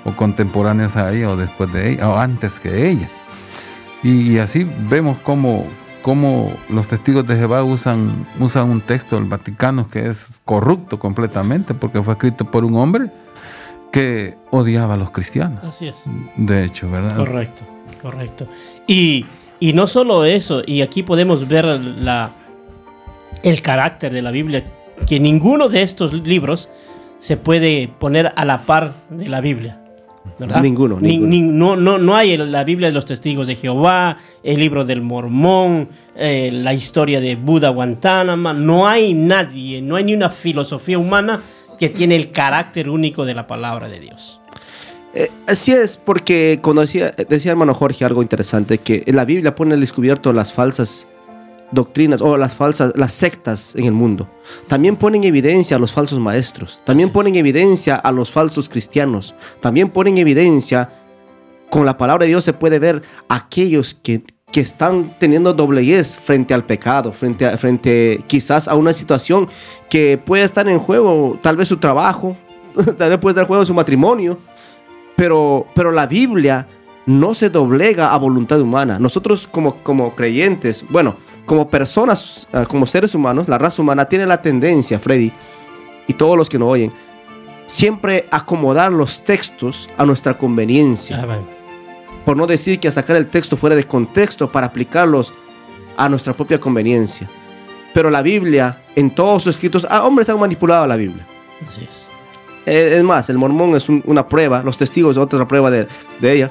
o 0.04 0.12
contemporáneos 0.16 0.96
a 0.96 1.12
ella 1.12 1.30
o 1.30 1.36
después 1.36 1.72
de 1.72 1.92
ella, 1.92 2.08
o 2.08 2.16
antes 2.16 2.60
que 2.60 2.88
ella. 2.88 3.08
Y, 4.02 4.38
así 4.38 4.64
vemos 4.64 5.18
cómo, 5.18 5.66
cómo 6.02 6.52
los 6.68 6.88
testigos 6.88 7.26
de 7.26 7.36
Jehová 7.36 7.62
usan, 7.62 8.26
usan 8.38 8.70
un 8.70 8.80
texto 8.80 9.16
del 9.16 9.26
Vaticano 9.26 9.88
que 9.88 10.06
es 10.06 10.40
corrupto 10.44 10.98
completamente 10.98 11.74
porque 11.74 12.02
fue 12.02 12.14
escrito 12.14 12.46
por 12.46 12.64
un 12.64 12.76
hombre 12.76 13.10
que 13.92 14.36
odiaba 14.50 14.94
a 14.94 14.96
los 14.96 15.10
cristianos. 15.10 15.62
Así 15.64 15.88
es. 15.88 16.04
De 16.36 16.64
hecho, 16.64 16.90
¿verdad? 16.90 17.16
Correcto, 17.16 17.62
correcto. 18.02 18.46
Y, 18.86 19.26
y 19.58 19.72
no 19.72 19.86
solo 19.86 20.24
eso, 20.24 20.62
y 20.66 20.82
aquí 20.82 21.02
podemos 21.02 21.46
ver 21.48 21.64
la, 21.64 22.30
el 23.42 23.62
carácter 23.62 24.12
de 24.12 24.22
la 24.22 24.30
Biblia, 24.30 24.64
que 25.06 25.18
ninguno 25.20 25.68
de 25.68 25.82
estos 25.82 26.12
libros 26.12 26.68
se 27.18 27.36
puede 27.36 27.88
poner 27.98 28.32
a 28.36 28.44
la 28.44 28.62
par 28.62 28.92
de 29.10 29.28
la 29.28 29.40
Biblia. 29.40 29.76
¿verdad? 30.38 30.62
Ninguno, 30.62 30.98
Ni- 31.00 31.18
ninguno. 31.18 31.28
ni- 31.28 31.40
no, 31.40 31.76
no, 31.76 31.98
no 31.98 32.14
hay 32.16 32.36
la 32.36 32.62
Biblia 32.64 32.88
de 32.88 32.92
los 32.94 33.06
testigos 33.06 33.46
de 33.46 33.56
Jehová, 33.56 34.18
el 34.42 34.60
libro 34.60 34.84
del 34.84 35.00
Mormón, 35.02 35.88
eh, 36.14 36.50
la 36.52 36.72
historia 36.74 37.20
de 37.20 37.36
Buda 37.36 37.70
Guantánamo. 37.70 38.52
No 38.52 38.86
hay 38.86 39.12
nadie, 39.14 39.80
no 39.82 39.96
hay 39.96 40.04
ni 40.04 40.14
una 40.14 40.30
filosofía 40.30 40.98
humana 40.98 41.40
que 41.80 41.88
tiene 41.88 42.14
el 42.14 42.30
carácter 42.30 42.90
único 42.90 43.24
de 43.24 43.34
la 43.34 43.46
palabra 43.46 43.88
de 43.88 43.98
Dios. 43.98 44.38
Eh, 45.14 45.30
así 45.46 45.72
es, 45.72 45.96
porque 45.96 46.60
cuando 46.62 46.82
decía, 46.82 47.12
decía 47.28 47.52
hermano 47.52 47.74
Jorge 47.74 48.04
algo 48.04 48.22
interesante, 48.22 48.78
que 48.78 49.02
la 49.08 49.24
Biblia 49.24 49.54
pone 49.54 49.74
al 49.74 49.80
descubierto 49.80 50.32
las 50.34 50.52
falsas 50.52 51.08
doctrinas 51.72 52.20
o 52.20 52.36
las 52.36 52.54
falsas, 52.54 52.92
las 52.96 53.14
sectas 53.14 53.74
en 53.76 53.86
el 53.86 53.92
mundo. 53.92 54.28
También 54.68 54.96
ponen 54.96 55.24
en 55.24 55.28
evidencia 55.28 55.78
a 55.78 55.80
los 55.80 55.90
falsos 55.90 56.18
maestros. 56.18 56.80
También 56.84 57.10
ponen 57.10 57.34
en 57.34 57.40
evidencia 57.40 57.96
a 57.96 58.12
los 58.12 58.30
falsos 58.30 58.68
cristianos. 58.68 59.34
También 59.60 59.88
ponen 59.88 60.14
en 60.14 60.18
evidencia, 60.18 60.90
con 61.70 61.86
la 61.86 61.96
palabra 61.96 62.24
de 62.24 62.28
Dios 62.28 62.44
se 62.44 62.52
puede 62.52 62.78
ver 62.78 63.02
aquellos 63.28 63.94
que, 63.94 64.22
que 64.52 64.60
están 64.60 65.14
teniendo 65.18 65.52
dobleguez 65.52 66.18
frente 66.18 66.54
al 66.54 66.64
pecado, 66.64 67.12
frente, 67.12 67.46
a, 67.46 67.56
frente 67.56 68.22
quizás 68.26 68.66
a 68.68 68.74
una 68.74 68.92
situación 68.92 69.48
que 69.88 70.18
puede 70.18 70.42
estar 70.42 70.68
en 70.68 70.78
juego, 70.78 71.38
tal 71.40 71.56
vez 71.56 71.68
su 71.68 71.76
trabajo, 71.76 72.36
tal 72.98 73.10
vez 73.10 73.18
puede 73.18 73.32
estar 73.32 73.42
en 73.44 73.48
juego 73.48 73.64
su 73.64 73.74
matrimonio, 73.74 74.38
pero, 75.16 75.66
pero 75.74 75.92
la 75.92 76.06
Biblia 76.06 76.66
no 77.06 77.34
se 77.34 77.50
doblega 77.50 78.12
a 78.12 78.18
voluntad 78.18 78.60
humana. 78.60 78.98
Nosotros 78.98 79.46
como, 79.46 79.76
como 79.82 80.14
creyentes, 80.14 80.84
bueno, 80.88 81.16
como 81.46 81.68
personas, 81.68 82.46
ah, 82.52 82.64
como 82.66 82.86
seres 82.86 83.14
humanos, 83.14 83.48
la 83.48 83.58
raza 83.58 83.82
humana 83.82 84.04
tiene 84.06 84.26
la 84.26 84.40
tendencia, 84.42 84.98
Freddy, 84.98 85.32
y 86.06 86.14
todos 86.14 86.36
los 86.36 86.48
que 86.48 86.58
nos 86.58 86.68
oyen, 86.68 86.92
siempre 87.66 88.26
acomodar 88.30 88.92
los 88.92 89.24
textos 89.24 89.88
a 89.96 90.04
nuestra 90.04 90.36
conveniencia. 90.36 91.20
Ah, 91.22 91.38
Por 92.24 92.36
no 92.36 92.46
decir 92.46 92.78
que 92.80 92.88
a 92.88 92.92
sacar 92.92 93.16
el 93.16 93.26
texto 93.28 93.56
fuera 93.56 93.74
de 93.76 93.84
contexto 93.84 94.50
para 94.52 94.66
aplicarlos 94.66 95.32
a 95.96 96.08
nuestra 96.08 96.32
propia 96.34 96.60
conveniencia. 96.60 97.28
Pero 97.94 98.10
la 98.10 98.22
Biblia, 98.22 98.82
en 98.94 99.10
todos 99.14 99.42
sus 99.44 99.56
escritos, 99.56 99.86
ah, 99.90 100.04
hombres 100.04 100.28
han 100.28 100.38
manipulado 100.38 100.86
la 100.86 100.96
Biblia. 100.96 101.26
Así 101.66 101.82
es. 101.90 102.06
Es 102.66 103.02
más, 103.02 103.28
el 103.30 103.38
mormón 103.38 103.74
es 103.74 103.88
un- 103.88 104.02
una 104.06 104.28
prueba, 104.28 104.62
los 104.62 104.76
testigos 104.78 105.16
otra 105.16 105.48
prueba 105.48 105.70
de, 105.70 105.88
de 106.20 106.32
ella. 106.32 106.50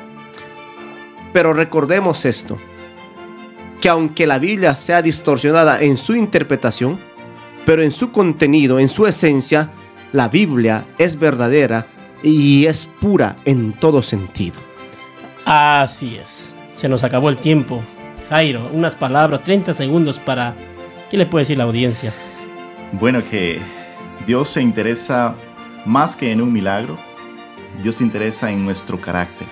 Pero 1.32 1.54
recordemos 1.54 2.26
esto, 2.26 2.58
que 3.80 3.88
aunque 3.90 4.26
la 4.28 4.40
Biblia 4.40 4.76
sea 4.76 5.02
distorsionada 5.02 5.82
en 5.82 5.98
su 5.98 6.16
interpretación, 6.16 7.00
pero 7.66 7.84
en 7.84 7.92
su 7.92 8.12
contenido, 8.12 8.80
en 8.80 8.90
su 8.90 9.06
esencia, 9.06 9.70
la 10.12 10.28
Biblia 10.28 10.86
es 10.98 11.18
verdadera 11.20 11.86
y 12.24 12.66
es 12.66 12.88
pura 13.00 13.36
en 13.46 13.74
todo 13.74 14.02
sentido. 14.02 14.56
Así 15.50 16.16
es. 16.16 16.54
Se 16.76 16.88
nos 16.88 17.04
acabó 17.04 17.28
el 17.30 17.38
tiempo. 17.38 17.82
Jairo, 18.30 18.70
unas 18.72 18.94
palabras, 18.94 19.44
30 19.44 19.74
segundos 19.74 20.20
para... 20.20 20.54
¿Qué 21.10 21.18
le 21.18 21.26
puede 21.26 21.42
decir 21.42 21.58
la 21.58 21.64
audiencia? 21.64 22.14
Bueno, 22.92 23.24
que 23.24 23.60
Dios 24.28 24.48
se 24.52 24.62
interesa 24.62 25.34
más 25.88 26.16
que 26.16 26.32
en 26.32 26.44
un 26.44 26.54
milagro, 26.54 26.98
Dios 27.82 27.96
se 27.96 28.04
interesa 28.04 28.52
en 28.52 28.64
nuestro 28.64 29.02
carácter. 29.02 29.48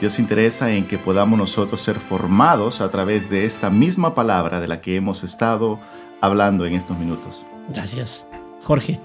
Dios 0.00 0.14
se 0.14 0.22
interesa 0.22 0.72
en 0.72 0.86
que 0.86 0.96
podamos 0.96 1.38
nosotros 1.38 1.82
ser 1.82 2.00
formados 2.00 2.80
a 2.80 2.90
través 2.90 3.28
de 3.28 3.44
esta 3.44 3.68
misma 3.68 4.14
palabra 4.14 4.60
de 4.60 4.68
la 4.68 4.80
que 4.80 4.96
hemos 4.96 5.24
estado 5.24 5.78
hablando 6.22 6.64
en 6.64 6.72
estos 6.72 6.98
minutos. 6.98 7.44
Gracias. 7.68 8.26
Jorge. 8.62 8.98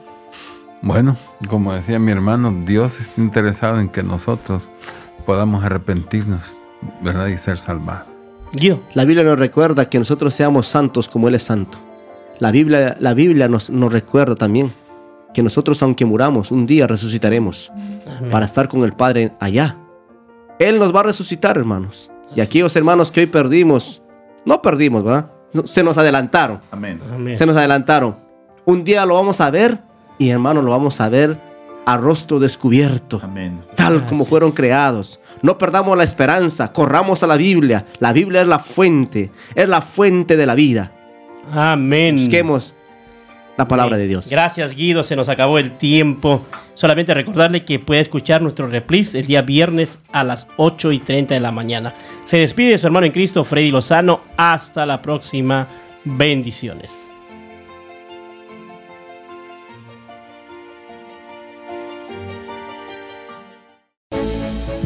Bueno, 0.82 1.18
como 1.50 1.74
decía 1.74 2.00
mi 2.00 2.14
hermano, 2.14 2.56
Dios 2.66 3.02
está 3.02 3.20
interesado 3.20 3.78
en 3.82 3.90
que 3.90 4.04
nosotros 4.04 4.70
podamos 5.30 5.64
arrepentirnos, 5.64 6.56
¿verdad? 7.02 7.28
Y 7.28 7.38
ser 7.38 7.60
salvados. 7.60 8.08
Guido. 8.52 8.80
La 8.96 9.06
Biblia 9.06 9.24
nos 9.24 9.38
recuerda 9.38 9.88
que 9.88 10.00
nosotros 10.00 10.34
seamos 10.34 10.66
santos 10.66 11.08
como 11.08 11.28
Él 11.28 11.36
es 11.36 11.44
santo. 11.44 11.78
La 12.40 12.50
Biblia, 12.50 12.98
la 13.00 13.14
Biblia 13.14 13.48
nos, 13.48 13.70
nos 13.70 13.94
recuerda 13.94 14.34
también 14.34 14.74
que 15.32 15.44
nosotros, 15.44 15.84
aunque 15.84 16.04
muramos, 16.04 16.50
un 16.50 16.66
día 16.66 16.88
resucitaremos 16.88 17.72
Amén. 18.08 18.32
para 18.32 18.48
estar 18.48 18.68
con 18.70 18.84
el 18.84 18.94
Padre 18.94 19.34
allá. 19.40 19.78
Él 20.58 20.80
nos 20.80 20.96
va 20.96 21.02
a 21.02 21.04
resucitar, 21.04 21.60
hermanos. 21.60 22.10
Y 22.36 22.42
aquellos 22.42 22.76
hermanos 22.76 23.12
que 23.12 23.20
hoy 23.20 23.28
perdimos, 23.28 24.02
no 24.46 24.64
perdimos, 24.64 25.04
¿verdad? 25.04 25.30
No, 25.54 25.68
Se 25.68 25.84
nos 25.84 26.00
adelantaron, 26.00 26.60
Amén. 26.72 27.00
Amén. 27.14 27.38
se 27.38 27.46
nos 27.46 27.56
adelantaron. 27.56 28.16
Un 28.66 28.84
día 28.84 29.06
lo 29.06 29.14
vamos 29.14 29.42
a 29.42 29.52
ver 29.52 29.78
y 30.18 30.30
hermanos 30.30 30.64
lo 30.64 30.72
vamos 30.72 31.00
a 31.00 31.08
ver 31.08 31.38
a 31.94 31.98
rostro 31.98 32.40
descubierto, 32.40 33.20
Amén. 33.24 33.62
tal 33.76 34.06
como 34.06 34.22
Así 34.22 34.30
fueron 34.30 34.52
creados. 34.52 35.20
No 35.42 35.58
perdamos 35.58 35.98
la 35.98 36.04
esperanza, 36.04 36.72
corramos 36.72 37.24
a 37.24 37.28
la 37.28 37.36
Biblia. 37.36 37.86
La 38.00 38.14
Biblia 38.14 38.42
es 38.42 38.48
la 38.48 38.60
fuente, 38.60 39.32
es 39.56 39.68
la 39.68 39.82
fuente 39.82 40.38
de 40.38 40.46
la 40.46 40.54
vida. 40.54 40.92
Amén. 41.52 42.18
Busquemos 42.18 42.76
la 43.58 43.68
palabra 43.68 43.98
Bien. 43.98 44.06
de 44.06 44.10
Dios. 44.10 44.30
Gracias, 44.30 44.76
Guido. 44.76 45.04
Se 45.04 45.16
nos 45.16 45.30
acabó 45.30 45.58
el 45.58 45.78
tiempo. 45.78 46.46
Solamente 46.76 47.14
recordarle 47.14 47.66
que 47.66 47.80
puede 47.80 48.02
escuchar 48.02 48.42
nuestro 48.42 48.68
reprise 48.68 49.20
el 49.20 49.26
día 49.26 49.42
viernes 49.42 50.00
a 50.12 50.24
las 50.24 50.48
8 50.58 50.92
y 50.92 51.00
30 51.00 51.34
de 51.34 51.40
la 51.40 51.52
mañana. 51.52 51.96
Se 52.24 52.38
despide 52.38 52.78
su 52.78 52.86
hermano 52.86 53.08
en 53.08 53.12
Cristo, 53.12 53.44
Freddy 53.44 53.72
Lozano. 53.72 54.22
Hasta 54.38 54.86
la 54.86 55.02
próxima. 55.02 55.68
Bendiciones. 56.06 57.12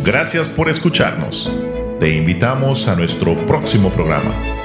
Gracias 0.04 0.50
por 0.50 0.68
escucharnos. 0.68 1.50
Te 2.02 2.10
invitamos 2.10 2.90
a 2.90 2.96
nuestro 2.98 3.46
próximo 3.46 3.90
programa. 3.90 4.63